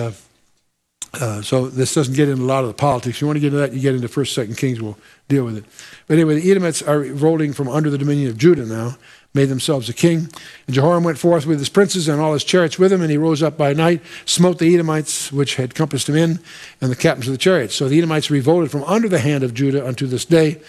uh, 1.20 1.42
so 1.42 1.68
this 1.68 1.94
doesn't 1.94 2.14
get 2.14 2.28
into 2.28 2.42
a 2.42 2.44
lot 2.44 2.64
of 2.64 2.68
the 2.68 2.74
politics. 2.74 3.20
You 3.20 3.26
want 3.26 3.36
to 3.36 3.40
get 3.40 3.48
into 3.48 3.58
that, 3.58 3.72
you 3.72 3.80
get 3.80 3.94
into 3.94 4.08
First, 4.08 4.34
Second 4.34 4.56
Kings. 4.56 4.80
We'll 4.80 4.98
deal 5.28 5.44
with 5.44 5.56
it. 5.56 5.64
But 6.06 6.14
anyway, 6.14 6.40
the 6.40 6.50
Edomites 6.50 6.82
are 6.82 6.98
revolting 6.98 7.52
from 7.52 7.68
under 7.68 7.90
the 7.90 7.98
dominion 7.98 8.28
of 8.30 8.38
Judah 8.38 8.66
now, 8.66 8.96
made 9.32 9.46
themselves 9.46 9.88
a 9.88 9.92
king. 9.92 10.28
And 10.66 10.74
Jehoram 10.74 11.04
went 11.04 11.18
forth 11.18 11.46
with 11.46 11.58
his 11.58 11.68
princes 11.68 12.08
and 12.08 12.20
all 12.20 12.32
his 12.32 12.44
chariots 12.44 12.78
with 12.78 12.92
him, 12.92 13.00
and 13.00 13.10
he 13.10 13.16
rose 13.16 13.42
up 13.42 13.56
by 13.56 13.72
night, 13.72 14.02
smote 14.26 14.58
the 14.58 14.72
Edomites 14.74 15.32
which 15.32 15.56
had 15.56 15.74
compassed 15.74 16.08
him 16.08 16.16
in, 16.16 16.40
and 16.80 16.90
the 16.90 16.96
captains 16.96 17.28
of 17.28 17.32
the 17.32 17.38
chariots. 17.38 17.74
So 17.74 17.88
the 17.88 17.98
Edomites 17.98 18.30
revolted 18.30 18.70
from 18.70 18.84
under 18.84 19.08
the 19.08 19.18
hand 19.18 19.42
of 19.42 19.54
Judah 19.54 19.86
unto 19.86 20.06
this 20.06 20.24
day. 20.24 20.60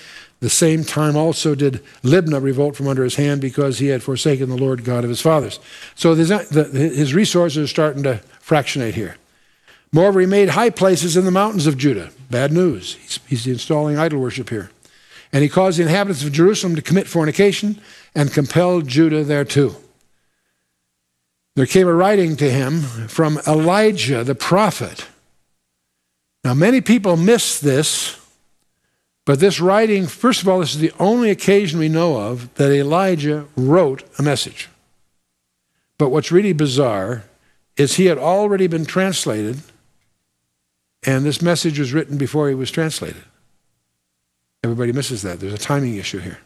The 0.41 0.49
same 0.49 0.83
time 0.83 1.15
also 1.15 1.55
did 1.55 1.81
Libnah 2.03 2.43
revolt 2.43 2.75
from 2.75 2.87
under 2.87 3.03
his 3.03 3.15
hand 3.15 3.41
because 3.41 3.79
he 3.79 3.87
had 3.87 4.03
forsaken 4.03 4.49
the 4.49 4.57
Lord 4.57 4.83
God 4.83 5.03
of 5.03 5.09
his 5.09 5.21
fathers. 5.21 5.59
So 5.95 6.13
his 6.13 7.13
resources 7.13 7.57
are 7.57 7.67
starting 7.67 8.03
to 8.03 8.17
fractionate 8.39 8.95
here. 8.95 9.15
Moreover, 9.91 10.19
he 10.19 10.25
made 10.25 10.49
high 10.49 10.69
places 10.69 11.15
in 11.15 11.25
the 11.25 11.31
mountains 11.31 11.67
of 11.67 11.77
Judah. 11.77 12.11
Bad 12.29 12.51
news. 12.51 12.95
He's, 12.95 13.19
he's 13.27 13.47
installing 13.47 13.97
idol 13.97 14.19
worship 14.19 14.49
here. 14.49 14.71
And 15.31 15.43
he 15.43 15.49
caused 15.49 15.79
the 15.79 15.83
inhabitants 15.83 16.23
of 16.23 16.31
Jerusalem 16.31 16.75
to 16.75 16.81
commit 16.81 17.07
fornication 17.07 17.79
and 18.13 18.31
compelled 18.31 18.87
Judah 18.87 19.23
thereto. 19.23 19.75
There 21.55 21.65
came 21.65 21.87
a 21.87 21.93
writing 21.93 22.35
to 22.37 22.49
him 22.49 22.81
from 22.81 23.39
Elijah 23.47 24.23
the 24.23 24.35
prophet. 24.35 25.07
Now, 26.43 26.53
many 26.53 26.81
people 26.81 27.17
miss 27.17 27.59
this, 27.59 28.19
but 29.25 29.39
this 29.39 29.59
writing, 29.59 30.05
first 30.05 30.41
of 30.41 30.47
all, 30.47 30.59
this 30.59 30.75
is 30.75 30.81
the 30.81 30.93
only 30.99 31.31
occasion 31.31 31.79
we 31.79 31.89
know 31.89 32.17
of 32.17 32.53
that 32.55 32.71
Elijah 32.71 33.47
wrote 33.55 34.03
a 34.19 34.23
message. 34.23 34.69
But 35.97 36.09
what's 36.09 36.31
really 36.31 36.53
bizarre 36.53 37.23
is 37.77 37.95
he 37.95 38.05
had 38.05 38.17
already 38.17 38.67
been 38.67 38.85
translated 38.85 39.61
and 41.05 41.25
this 41.25 41.41
message 41.41 41.79
was 41.79 41.93
written 41.93 42.17
before 42.17 42.49
he 42.49 42.55
was 42.55 42.71
translated. 42.71 43.23
Everybody 44.63 44.91
misses 44.91 45.21
that. 45.21 45.39
There's 45.39 45.53
a 45.53 45.57
timing 45.57 45.95
issue 45.95 46.19
here. 46.19 46.39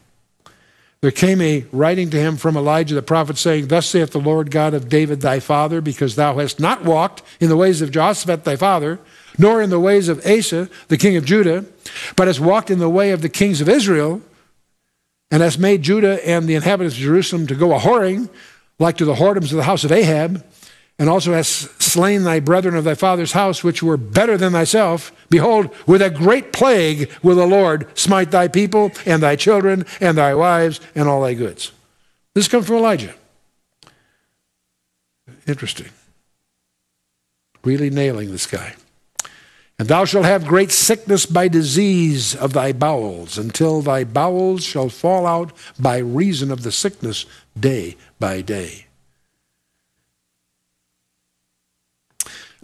There 1.00 1.10
came 1.10 1.40
a 1.40 1.64
writing 1.72 2.10
to 2.10 2.18
him 2.18 2.36
from 2.36 2.58
Elijah 2.58 2.94
the 2.94 3.00
prophet, 3.00 3.38
saying, 3.38 3.68
Thus 3.68 3.86
saith 3.86 4.10
the 4.10 4.20
Lord 4.20 4.50
God 4.50 4.74
of 4.74 4.90
David 4.90 5.22
thy 5.22 5.40
father, 5.40 5.80
because 5.80 6.14
thou 6.14 6.36
hast 6.36 6.60
not 6.60 6.84
walked 6.84 7.22
in 7.40 7.48
the 7.48 7.56
ways 7.56 7.80
of 7.80 7.90
Jehoshaphat 7.90 8.44
thy 8.44 8.56
father, 8.56 8.98
nor 9.38 9.62
in 9.62 9.70
the 9.70 9.80
ways 9.80 10.10
of 10.10 10.24
Asa, 10.26 10.68
the 10.88 10.98
king 10.98 11.16
of 11.16 11.24
Judah, 11.24 11.64
but 12.16 12.26
hast 12.26 12.40
walked 12.40 12.70
in 12.70 12.80
the 12.80 12.90
way 12.90 13.12
of 13.12 13.22
the 13.22 13.30
kings 13.30 13.62
of 13.62 13.68
Israel, 13.68 14.20
and 15.30 15.42
hast 15.42 15.58
made 15.58 15.80
Judah 15.80 16.26
and 16.28 16.46
the 16.46 16.54
inhabitants 16.54 16.96
of 16.96 17.02
Jerusalem 17.02 17.46
to 17.46 17.54
go 17.54 17.74
a 17.74 17.78
whoring, 17.78 18.28
like 18.78 18.98
to 18.98 19.06
the 19.06 19.14
whoredoms 19.14 19.52
of 19.52 19.56
the 19.56 19.62
house 19.62 19.84
of 19.84 19.92
Ahab, 19.92 20.44
and 20.98 21.08
also 21.08 21.32
hast 21.32 21.82
slain 21.82 22.24
thy 22.24 22.40
brethren 22.40 22.76
of 22.76 22.84
thy 22.84 22.94
father's 22.94 23.32
house, 23.32 23.64
which 23.64 23.82
were 23.82 23.96
better 23.96 24.36
than 24.36 24.52
thyself. 24.52 25.12
Behold, 25.30 25.74
with 25.86 26.02
a 26.02 26.10
great 26.10 26.52
plague 26.52 27.10
will 27.22 27.36
the 27.36 27.46
Lord 27.46 27.86
smite 27.98 28.30
thy 28.30 28.48
people, 28.48 28.92
and 29.06 29.22
thy 29.22 29.36
children, 29.36 29.86
and 30.00 30.18
thy 30.18 30.34
wives, 30.34 30.80
and 30.94 31.08
all 31.08 31.22
thy 31.22 31.34
goods. 31.34 31.72
This 32.34 32.48
comes 32.48 32.66
from 32.66 32.76
Elijah. 32.76 33.14
Interesting. 35.46 35.88
Really 37.64 37.90
nailing 37.90 38.30
this 38.30 38.46
guy. 38.46 38.74
And 39.78 39.88
thou 39.88 40.04
shalt 40.04 40.26
have 40.26 40.46
great 40.46 40.70
sickness 40.70 41.24
by 41.24 41.48
disease 41.48 42.36
of 42.36 42.52
thy 42.52 42.72
bowels, 42.72 43.38
until 43.38 43.80
thy 43.80 44.04
bowels 44.04 44.62
shall 44.62 44.90
fall 44.90 45.26
out 45.26 45.52
by 45.78 45.96
reason 45.96 46.50
of 46.50 46.62
the 46.62 46.70
sickness 46.70 47.24
day 47.58 47.96
by 48.18 48.42
day. 48.42 48.84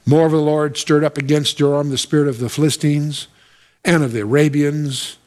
More 0.07 0.27
of 0.27 0.33
the 0.33 0.40
Lord 0.40 0.77
stirred 0.77 1.05
up 1.05 1.19
against 1.19 1.59
Joram 1.59 1.90
the 1.90 1.99
spirit 1.99 2.29
of 2.29 2.38
the 2.38 2.49
Philistines 2.49 3.27
and 3.85 4.03
of 4.03 4.12
the 4.12 4.21
Arabians 4.21 5.19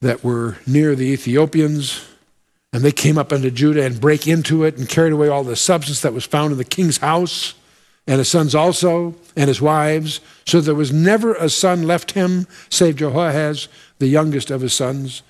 that 0.00 0.24
were 0.24 0.58
near 0.66 0.94
the 0.94 1.06
Ethiopians. 1.06 2.04
And 2.72 2.82
they 2.82 2.92
came 2.92 3.16
up 3.16 3.32
into 3.32 3.50
Judah 3.50 3.84
and 3.84 4.00
brake 4.00 4.26
into 4.26 4.64
it 4.64 4.76
and 4.76 4.88
carried 4.88 5.12
away 5.12 5.28
all 5.28 5.44
the 5.44 5.56
substance 5.56 6.02
that 6.02 6.12
was 6.12 6.24
found 6.24 6.52
in 6.52 6.58
the 6.58 6.64
king's 6.64 6.98
house 6.98 7.54
and 8.06 8.18
his 8.18 8.28
sons 8.28 8.54
also, 8.54 9.16
and 9.34 9.48
his 9.48 9.60
wives. 9.60 10.20
So 10.46 10.60
there 10.60 10.74
was 10.74 10.92
never 10.92 11.34
a 11.34 11.48
son 11.48 11.82
left 11.82 12.12
him, 12.12 12.46
save 12.70 12.96
Jehoahaz, 12.96 13.68
the 13.98 14.06
youngest 14.06 14.50
of 14.50 14.60
his 14.60 14.74
sons. 14.74 15.22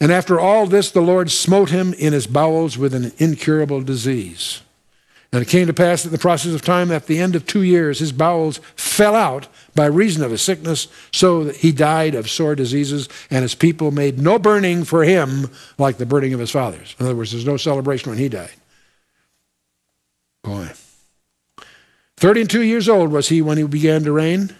And 0.00 0.12
after 0.12 0.38
all 0.38 0.66
this, 0.66 0.90
the 0.90 1.00
Lord 1.00 1.30
smote 1.30 1.70
him 1.70 1.92
in 1.94 2.12
his 2.12 2.26
bowels 2.26 2.78
with 2.78 2.94
an 2.94 3.12
incurable 3.18 3.82
disease. 3.82 4.62
And 5.32 5.40
it 5.40 5.48
came 5.48 5.66
to 5.66 5.72
pass 5.72 6.04
in 6.04 6.12
the 6.12 6.18
process 6.18 6.52
of 6.52 6.60
time, 6.60 6.90
at 6.90 7.06
the 7.06 7.18
end 7.18 7.34
of 7.34 7.46
two 7.46 7.62
years, 7.62 8.00
his 8.00 8.12
bowels 8.12 8.58
fell 8.76 9.14
out 9.14 9.48
by 9.74 9.86
reason 9.86 10.22
of 10.22 10.30
his 10.30 10.42
sickness, 10.42 10.88
so 11.10 11.44
that 11.44 11.56
he 11.56 11.72
died 11.72 12.14
of 12.14 12.28
sore 12.28 12.54
diseases, 12.54 13.08
and 13.30 13.40
his 13.40 13.54
people 13.54 13.90
made 13.90 14.18
no 14.18 14.38
burning 14.38 14.84
for 14.84 15.04
him 15.04 15.50
like 15.78 15.96
the 15.96 16.04
burning 16.04 16.34
of 16.34 16.40
his 16.40 16.50
fathers. 16.50 16.94
In 17.00 17.06
other 17.06 17.16
words, 17.16 17.32
there's 17.32 17.46
no 17.46 17.56
celebration 17.56 18.10
when 18.10 18.18
he 18.18 18.28
died. 18.28 18.52
Boy. 20.44 20.72
Thirty 22.18 22.42
and 22.42 22.50
two 22.50 22.62
years 22.62 22.88
old 22.88 23.10
was 23.10 23.30
he 23.30 23.40
when 23.40 23.56
he 23.56 23.64
began 23.64 24.04
to 24.04 24.12
reign, 24.12 24.54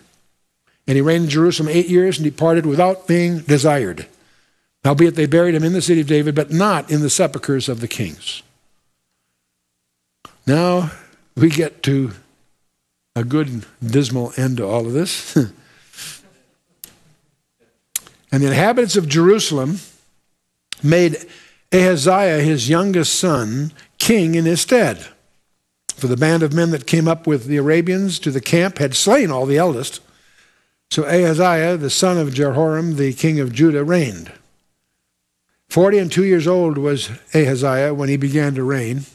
and 0.86 0.96
he 0.96 1.02
reigned 1.02 1.24
in 1.24 1.30
Jerusalem 1.30 1.68
eight 1.68 1.88
years 1.88 2.18
and 2.18 2.24
departed 2.24 2.64
without 2.64 3.06
being 3.06 3.40
desired. 3.40 4.06
Howbeit 4.84 5.16
they 5.16 5.26
buried 5.26 5.54
him 5.54 5.64
in 5.64 5.74
the 5.74 5.82
city 5.82 6.00
of 6.00 6.06
David, 6.06 6.34
but 6.34 6.50
not 6.50 6.90
in 6.90 7.02
the 7.02 7.10
sepulchres 7.10 7.68
of 7.68 7.80
the 7.80 7.88
kings. 7.88 8.42
Now 10.46 10.90
we 11.36 11.48
get 11.48 11.82
to 11.84 12.12
a 13.14 13.24
good 13.24 13.64
dismal 13.84 14.32
end 14.36 14.56
to 14.56 14.66
all 14.66 14.86
of 14.86 14.92
this. 14.92 15.36
and 15.36 15.52
the 18.30 18.46
inhabitants 18.46 18.96
of 18.96 19.08
Jerusalem 19.08 19.78
made 20.82 21.16
Ahaziah, 21.72 22.40
his 22.40 22.68
youngest 22.68 23.18
son, 23.18 23.72
king 23.98 24.34
in 24.34 24.44
his 24.44 24.60
stead. 24.60 25.06
For 25.94 26.06
the 26.08 26.16
band 26.16 26.42
of 26.42 26.52
men 26.52 26.70
that 26.70 26.86
came 26.86 27.06
up 27.06 27.26
with 27.26 27.44
the 27.46 27.58
Arabians 27.58 28.18
to 28.20 28.30
the 28.30 28.40
camp 28.40 28.78
had 28.78 28.94
slain 28.94 29.30
all 29.30 29.46
the 29.46 29.58
eldest. 29.58 30.00
So 30.90 31.04
Ahaziah, 31.04 31.76
the 31.76 31.90
son 31.90 32.18
of 32.18 32.34
Jehoram, 32.34 32.96
the 32.96 33.12
king 33.12 33.38
of 33.38 33.52
Judah, 33.52 33.84
reigned. 33.84 34.32
Forty 35.68 35.98
and 35.98 36.10
two 36.10 36.24
years 36.24 36.46
old 36.46 36.76
was 36.76 37.08
Ahaziah 37.34 37.94
when 37.94 38.08
he 38.08 38.16
began 38.16 38.54
to 38.56 38.62
reign. 38.62 39.06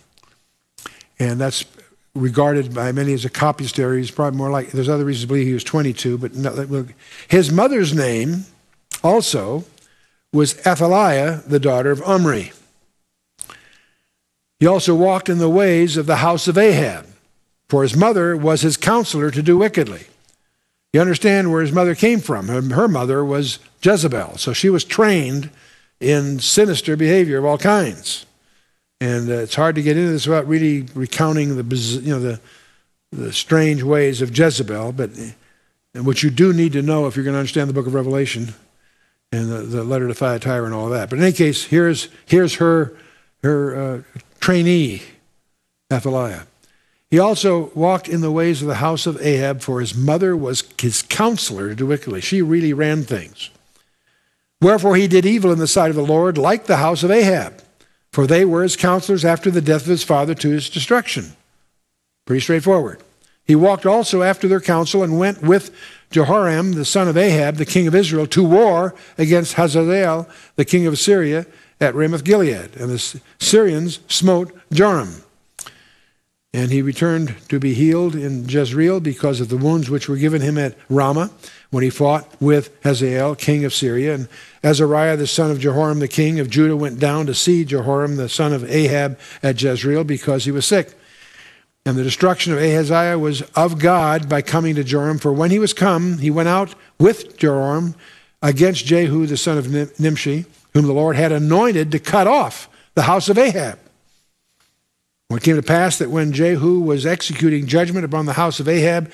And 1.20 1.40
that's 1.40 1.66
regarded 2.14 2.74
by 2.74 2.92
many 2.92 3.14
as 3.14 3.26
a 3.26 3.30
copyist 3.30 3.76
copistery. 3.76 4.00
He's 4.00 4.12
probably 4.12 4.38
more 4.38 4.50
like, 4.50 4.72
there's 4.72 4.90
other 4.90 5.06
reasons 5.06 5.24
to 5.24 5.28
believe 5.28 5.48
he 5.48 5.54
was 5.54 5.64
22, 5.64 6.18
but 6.18 6.36
no, 6.36 6.88
his 7.28 7.52
mother's 7.52 7.94
name 7.94 8.46
also 9.04 9.66
was 10.34 10.58
Athaliah, 10.66 11.42
the 11.48 11.60
daughter 11.60 11.92
of 11.92 12.02
Omri. 12.02 12.52
He 14.60 14.68
also 14.68 14.96
walked 14.96 15.30
in 15.30 15.38
the 15.38 15.50
ways 15.50 15.98
of 15.98 16.06
the 16.06 16.18
house 16.18 16.48
of 16.48 16.58
Ahab, 16.58 17.06
for 17.70 17.84
his 17.84 17.96
mother 17.96 18.36
was 18.36 18.62
his 18.62 18.78
counselor 18.78 19.30
to 19.32 19.44
do 19.44 19.58
wickedly. 19.58 20.06
You 20.94 21.02
understand 21.02 21.52
where 21.52 21.62
his 21.62 21.72
mother 21.72 21.96
came 21.96 22.20
from. 22.20 22.48
Her 22.48 22.88
mother 22.88 23.24
was 23.24 23.60
Jezebel, 23.84 24.38
so 24.38 24.54
she 24.54 24.70
was 24.70 24.84
trained 24.84 25.50
in 26.00 26.40
sinister 26.40 26.96
behavior 26.96 27.40
of 27.40 27.46
all 27.46 27.58
kinds. 27.58 28.26
And 29.00 29.30
uh, 29.30 29.34
it's 29.34 29.56
hard 29.56 29.76
to 29.76 29.84
get 29.84 29.98
into 29.98 30.12
this 30.12 30.26
without 30.26 30.48
really 30.48 30.82
recounting 30.96 31.56
the, 31.56 31.76
you 32.02 32.12
know, 32.12 32.20
the, 32.20 32.40
the 33.12 33.32
strange 33.32 33.84
ways 33.84 34.22
of 34.22 34.38
Jezebel, 34.38 34.94
but 34.94 35.12
and 35.94 36.06
what 36.06 36.22
you 36.22 36.30
do 36.30 36.54
need 36.54 36.74
to 36.74 36.82
know 36.82 37.08
if 37.08 37.16
you're 37.16 37.26
going 37.26 37.34
to 37.34 37.40
understand 37.40 37.70
the 37.70 37.74
book 37.74 37.88
of 37.88 37.94
Revelation 37.94 38.54
and 39.32 39.50
the, 39.50 39.62
the 39.64 39.84
letter 39.84 40.08
to 40.08 40.14
Thyatira 40.14 40.66
and 40.66 40.74
all 40.74 40.90
that. 40.90 41.10
But 41.10 41.18
in 41.18 41.24
any 41.24 41.34
case, 41.34 41.64
here's, 41.64 42.10
here's 42.28 42.56
her, 42.56 42.96
her 43.42 43.76
uh, 43.76 44.02
trainee, 44.40 45.02
Athaliah. 45.92 46.44
He 47.10 47.18
also 47.18 47.72
walked 47.74 48.10
in 48.10 48.22
the 48.22 48.32
ways 48.32 48.62
of 48.62 48.68
the 48.68 48.76
house 48.76 49.08
of 49.08 49.20
Ahab, 49.22 49.62
for 49.62 49.80
his 49.80 49.96
mother 49.96 50.36
was 50.36 50.64
his 50.80 51.02
counselor 51.02 51.74
to 51.74 51.86
wickedly. 51.86 52.22
She 52.22 52.42
really 52.42 52.74
ran 52.74 53.04
things. 53.04 53.50
Wherefore 54.62 54.98
he 54.98 55.08
did 55.08 55.26
evil 55.26 55.52
in 55.52 55.60
the 55.60 55.68
sight 55.68 55.90
of 55.90 55.96
the 55.96 56.06
Lord, 56.06 56.38
like 56.38 56.66
the 56.66 56.78
house 56.78 57.04
of 57.04 57.12
Ahab, 57.12 57.62
for 58.18 58.26
they 58.26 58.44
were 58.44 58.64
his 58.64 58.76
counselors 58.76 59.24
after 59.24 59.52
the 59.52 59.62
death 59.62 59.84
of 59.84 59.90
his 59.90 60.04
father 60.04 60.34
to 60.34 60.50
his 60.50 60.72
destruction. 60.72 61.34
Pretty 62.26 62.40
straightforward. 62.40 63.00
He 63.46 63.54
walked 63.54 63.86
also 63.86 64.24
after 64.24 64.48
their 64.48 64.60
counsel 64.60 65.04
and 65.04 65.20
went 65.20 65.44
with 65.44 65.70
Jehoram, 66.10 66.74
the 66.74 66.84
son 66.84 67.08
of 67.08 67.16
Ahab, 67.16 67.58
the 67.58 67.64
king 67.66 67.86
of 67.86 67.94
Israel, 67.94 68.26
to 68.26 68.44
war 68.44 68.96
against 69.20 69.54
Hazael, 69.54 70.28
the 70.56 70.66
king 70.66 70.88
of 70.88 70.98
Syria, 70.98 71.46
at 71.80 71.94
Ramoth 71.94 72.24
Gilead. 72.24 72.76
And 72.76 72.90
the 72.90 73.22
Syrians 73.38 74.00
smote 74.08 74.52
Joram. 74.72 75.22
And 76.58 76.72
he 76.72 76.82
returned 76.82 77.36
to 77.50 77.60
be 77.60 77.76
healed 77.76 78.16
in 78.16 78.50
Jezreel 78.50 79.00
because 79.00 79.40
of 79.40 79.50
the 79.50 79.58
wounds 79.58 79.92
which 79.92 80.10
were 80.10 80.16
given 80.16 80.42
him 80.42 80.58
at 80.58 80.76
Ramah 80.90 81.30
when 81.70 81.84
he 81.84 81.92
fought 81.92 82.28
with 82.42 82.76
Hazael, 82.82 83.36
king 83.36 83.64
of 83.64 83.76
Syria. 83.76 84.16
And 84.16 84.28
Azariah, 84.64 85.18
the 85.18 85.28
son 85.28 85.52
of 85.52 85.60
Jehoram, 85.60 86.00
the 86.00 86.08
king 86.08 86.40
of 86.40 86.50
Judah, 86.50 86.76
went 86.76 87.00
down 87.00 87.28
to 87.28 87.36
see 87.36 87.64
Jehoram, 87.64 88.16
the 88.16 88.28
son 88.28 88.54
of 88.54 88.68
Ahab, 88.72 89.20
at 89.44 89.62
Jezreel 89.62 90.04
because 90.04 90.46
he 90.46 90.52
was 90.52 90.66
sick. 90.66 90.96
And 91.86 91.96
the 91.96 92.04
destruction 92.04 92.54
of 92.54 92.58
Ahaziah 92.58 93.20
was 93.20 93.44
of 93.56 93.78
God 93.78 94.28
by 94.28 94.42
coming 94.42 94.74
to 94.78 94.84
Joram. 94.84 95.20
For 95.20 95.32
when 95.32 95.52
he 95.52 95.60
was 95.60 95.74
come, 95.74 96.18
he 96.18 96.32
went 96.32 96.50
out 96.50 96.74
with 97.00 97.38
Joram 97.38 97.94
against 98.42 98.84
Jehu, 98.84 99.28
the 99.28 99.38
son 99.38 99.60
of 99.60 100.00
Nimshi, 100.00 100.46
whom 100.74 100.88
the 100.88 100.94
Lord 100.94 101.18
had 101.18 101.32
anointed 101.32 101.92
to 101.92 102.00
cut 102.00 102.26
off 102.26 102.68
the 102.96 103.04
house 103.04 103.30
of 103.30 103.38
Ahab. 103.38 103.78
It 105.30 105.44
came 105.44 105.56
to 105.58 105.62
pass 105.62 105.98
that 105.98 106.10
when 106.10 106.32
Jehu 106.32 106.80
was 106.80 107.06
executing 107.06 107.68
judgment 107.68 108.06
upon 108.06 108.26
the 108.26 108.34
house 108.34 108.60
of 108.60 108.68
Ahab, 108.68 109.12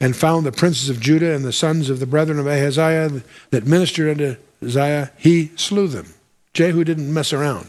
and 0.00 0.16
found 0.16 0.44
the 0.44 0.52
princes 0.52 0.88
of 0.88 1.00
Judah 1.00 1.34
and 1.34 1.44
the 1.44 1.52
sons 1.52 1.88
of 1.88 2.00
the 2.00 2.06
brethren 2.06 2.38
of 2.38 2.46
Ahaziah 2.46 3.22
that 3.50 3.66
ministered 3.66 4.20
unto 4.20 4.36
Uzziah, 4.62 5.10
he 5.16 5.52
slew 5.56 5.88
them. 5.88 6.14
Jehu 6.52 6.84
didn't 6.84 7.12
mess 7.12 7.32
around. 7.32 7.68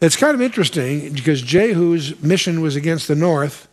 It's 0.00 0.16
kind 0.16 0.34
of 0.34 0.40
interesting 0.40 1.12
because 1.12 1.42
Jehu's 1.42 2.20
mission 2.22 2.60
was 2.60 2.76
against 2.76 3.08
the 3.08 3.14
north, 3.14 3.68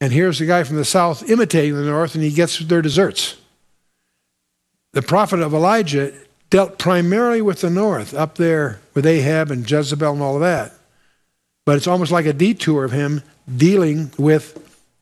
and 0.00 0.12
here's 0.12 0.38
the 0.38 0.46
guy 0.46 0.62
from 0.62 0.76
the 0.76 0.84
south 0.84 1.28
imitating 1.28 1.74
the 1.74 1.82
north, 1.82 2.14
and 2.14 2.22
he 2.22 2.30
gets 2.30 2.58
their 2.58 2.82
deserts. 2.82 3.36
The 4.92 5.02
prophet 5.02 5.40
of 5.40 5.54
Elijah 5.54 6.12
dealt 6.48 6.78
primarily 6.78 7.42
with 7.42 7.60
the 7.60 7.70
north, 7.70 8.14
up 8.14 8.36
there 8.36 8.80
with 8.94 9.06
Ahab 9.06 9.50
and 9.50 9.68
Jezebel 9.68 10.12
and 10.12 10.22
all 10.22 10.36
of 10.36 10.42
that. 10.42 10.72
But 11.66 11.76
it's 11.76 11.86
almost 11.86 12.12
like 12.12 12.24
a 12.24 12.32
detour 12.32 12.84
of 12.84 12.92
him 12.92 13.22
dealing 13.54 14.10
with 14.16 14.56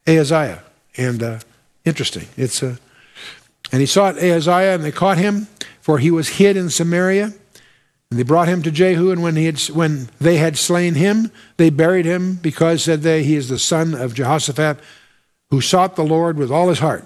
Ahaziah. 0.08 0.64
And 0.96 1.22
uh, 1.22 1.38
interesting. 1.84 2.26
It's 2.36 2.60
uh, 2.62 2.76
and 3.72 3.80
he 3.80 3.86
sought 3.86 4.16
Ahaziah, 4.18 4.74
and 4.74 4.84
they 4.84 4.92
caught 4.92 5.18
him, 5.18 5.48
for 5.80 5.98
he 5.98 6.10
was 6.10 6.28
hid 6.28 6.56
in 6.56 6.70
Samaria. 6.70 7.32
And 8.10 8.18
they 8.18 8.22
brought 8.22 8.48
him 8.48 8.62
to 8.62 8.70
Jehu, 8.70 9.10
and 9.10 9.22
when, 9.22 9.36
he 9.36 9.46
had, 9.46 9.58
when 9.70 10.10
they 10.20 10.36
had 10.36 10.56
slain 10.56 10.94
him, 10.94 11.32
they 11.56 11.70
buried 11.70 12.04
him, 12.04 12.36
because, 12.36 12.84
said 12.84 13.02
they, 13.02 13.24
he 13.24 13.34
is 13.34 13.48
the 13.48 13.58
son 13.58 13.94
of 13.94 14.14
Jehoshaphat, 14.14 14.78
who 15.50 15.60
sought 15.60 15.96
the 15.96 16.04
Lord 16.04 16.36
with 16.36 16.50
all 16.50 16.68
his 16.68 16.78
heart. 16.78 17.04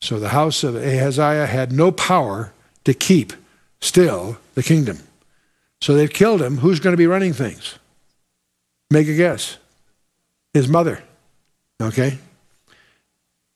So 0.00 0.18
the 0.18 0.30
house 0.30 0.64
of 0.64 0.74
Ahaziah 0.74 1.46
had 1.46 1.70
no 1.70 1.92
power 1.92 2.52
to 2.84 2.94
keep 2.94 3.32
still 3.80 4.38
the 4.54 4.62
kingdom. 4.62 4.98
So 5.80 5.94
they've 5.94 6.12
killed 6.12 6.42
him. 6.42 6.58
Who's 6.58 6.80
going 6.80 6.94
to 6.94 6.98
be 6.98 7.06
running 7.06 7.32
things? 7.32 7.78
Make 8.90 9.08
a 9.08 9.14
guess. 9.14 9.58
His 10.54 10.68
mother. 10.68 11.02
Okay? 11.80 12.18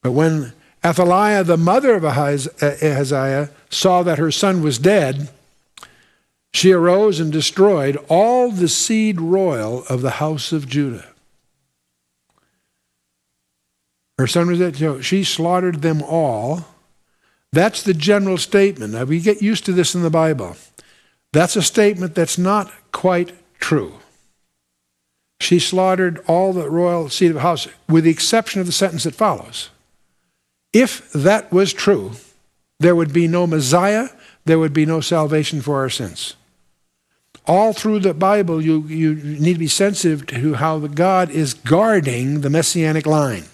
But 0.03 0.13
when 0.13 0.53
Athaliah, 0.85 1.45
the 1.45 1.57
mother 1.57 1.95
of 1.95 2.05
eh, 2.05 2.09
Ahaziah, 2.11 3.51
saw 3.71 4.03
that 4.03 4.19
her 4.19 4.31
son 4.31 4.63
was 4.63 4.79
dead. 4.79 5.31
She 6.53 6.73
arose 6.73 7.19
and 7.19 7.33
destroyed 7.33 7.97
all 8.09 8.51
the 8.51 8.69
seed 8.69 9.21
royal 9.21 9.85
of 9.89 10.03
the 10.03 10.11
house 10.11 10.53
of 10.53 10.69
Judah. 10.69 11.07
Her 14.19 14.27
son 14.27 14.49
was 14.49 14.59
dead. 14.59 14.77
So 14.77 15.01
she 15.01 15.25
slaughtered 15.25 15.83
them 15.83 16.03
all. 16.03 16.67
That's 17.53 17.83
the 17.83 17.95
general 17.95 18.39
statement. 18.39 18.95
Now, 18.95 19.05
we 19.05 19.21
get 19.21 19.43
used 19.43 19.65
to 19.67 19.73
this 19.73 19.95
in 19.95 20.03
the 20.03 20.11
Bible. 20.11 20.57
That's 21.33 21.57
a 21.57 21.63
statement 21.63 22.15
that's 22.15 22.39
not 22.39 22.71
quite 22.93 23.33
true. 23.59 23.95
She 25.43 25.59
slaughtered 25.59 26.21
all 26.29 26.53
the 26.53 26.71
royal 26.71 27.09
seed 27.09 27.31
of 27.31 27.35
the 27.35 27.41
house, 27.41 27.67
with 27.89 28.05
the 28.05 28.11
exception 28.11 28.61
of 28.61 28.67
the 28.67 28.73
sentence 28.73 29.03
that 29.03 29.17
follows. 29.17 29.71
If 30.73 31.11
that 31.11 31.51
was 31.51 31.73
true, 31.73 32.13
there 32.79 32.95
would 32.95 33.13
be 33.13 33.27
no 33.27 33.49
Messiah, 33.49 34.11
there 34.45 34.61
would 34.61 34.73
be 34.73 34.87
no 34.87 35.01
salvation 35.01 35.61
for 35.61 35.81
our 35.81 35.91
sins. 35.91 36.37
All 37.45 37.73
through 37.73 37.99
the 37.99 38.15
Bible, 38.15 38.63
you, 38.63 38.83
you 38.83 39.17
need 39.17 39.55
to 39.55 39.59
be 39.59 39.67
sensitive 39.67 40.29
to 40.29 40.55
how 40.55 40.79
the 40.79 40.89
God 40.89 41.29
is 41.29 41.55
guarding 41.55 42.43
the 42.43 42.51
messianic 42.51 43.05
line. 43.05 43.47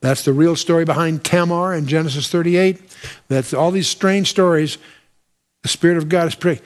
That's 0.00 0.24
the 0.24 0.32
real 0.32 0.56
story 0.56 0.84
behind 0.84 1.22
Tamar 1.22 1.72
in 1.72 1.86
Genesis 1.86 2.28
38. 2.28 2.80
That's 3.28 3.54
all 3.54 3.70
these 3.70 3.86
strange 3.86 4.28
stories. 4.28 4.76
The 5.62 5.68
Spirit 5.68 5.98
of 5.98 6.08
God 6.08 6.26
is 6.26 6.34
praying. 6.34 6.62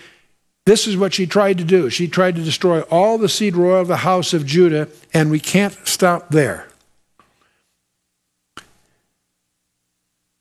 This 0.67 0.87
is 0.87 0.97
what 0.97 1.13
she 1.13 1.27
tried 1.27 1.59
to 1.59 1.65
do. 1.65 1.91
She 1.91 2.09
tried 2.09 2.37
to 2.37 2.43
destroy 2.43 2.81
all 2.83 3.19
the 3.19 3.29
seed 3.29 3.55
royal 3.55 3.83
of 3.83 3.89
the 3.89 3.99
house 3.99 4.33
of 4.33 4.47
Judah, 4.47 4.89
and 5.13 5.31
we 5.31 5.39
can't 5.39 5.77
stop 5.87 6.31
there. 6.31 6.69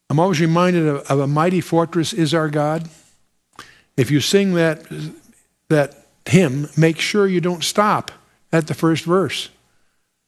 I'm 0.10 0.20
always 0.20 0.40
reminded 0.40 0.88
of, 0.88 1.02
of, 1.10 1.20
a 1.20 1.28
mighty 1.28 1.60
fortress 1.60 2.14
is 2.14 2.34
our 2.34 2.48
God. 2.48 2.88
If 3.98 4.12
you 4.12 4.22
sing 4.22 4.54
that, 4.54 4.86
that 5.70 6.06
hymn, 6.26 6.70
make 6.78 7.00
sure 7.00 7.28
you 7.28 7.42
don't 7.42 7.64
stop 7.64 8.12
at 8.52 8.68
the 8.68 8.76
first 8.76 9.06
verse, 9.06 9.50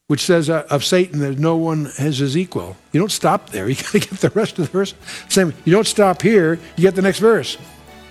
which 0.07 0.21
says 0.21 0.49
uh, 0.49 0.65
of 0.71 0.83
Satan 0.83 1.19
that 1.19 1.37
no 1.37 1.55
one 1.55 1.85
has 1.97 2.17
his 2.17 2.35
equal. 2.35 2.75
You 2.91 2.99
don't 2.99 3.11
stop 3.11 3.51
there. 3.51 3.69
You 3.69 3.75
got 3.75 3.91
to 3.91 3.99
get 3.99 4.09
the 4.09 4.31
rest 4.31 4.57
of 4.57 4.65
the 4.65 4.71
verse. 4.71 4.93
Same. 5.29 5.53
You 5.63 5.73
don't 5.73 5.87
stop 5.87 6.21
here. 6.21 6.59
You 6.75 6.81
get 6.81 6.95
the 6.95 7.03
next 7.03 7.19
verse 7.19 7.57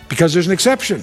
because 0.09 0.33
there's 0.33 0.47
an 0.47 0.53
exception. 0.53 1.03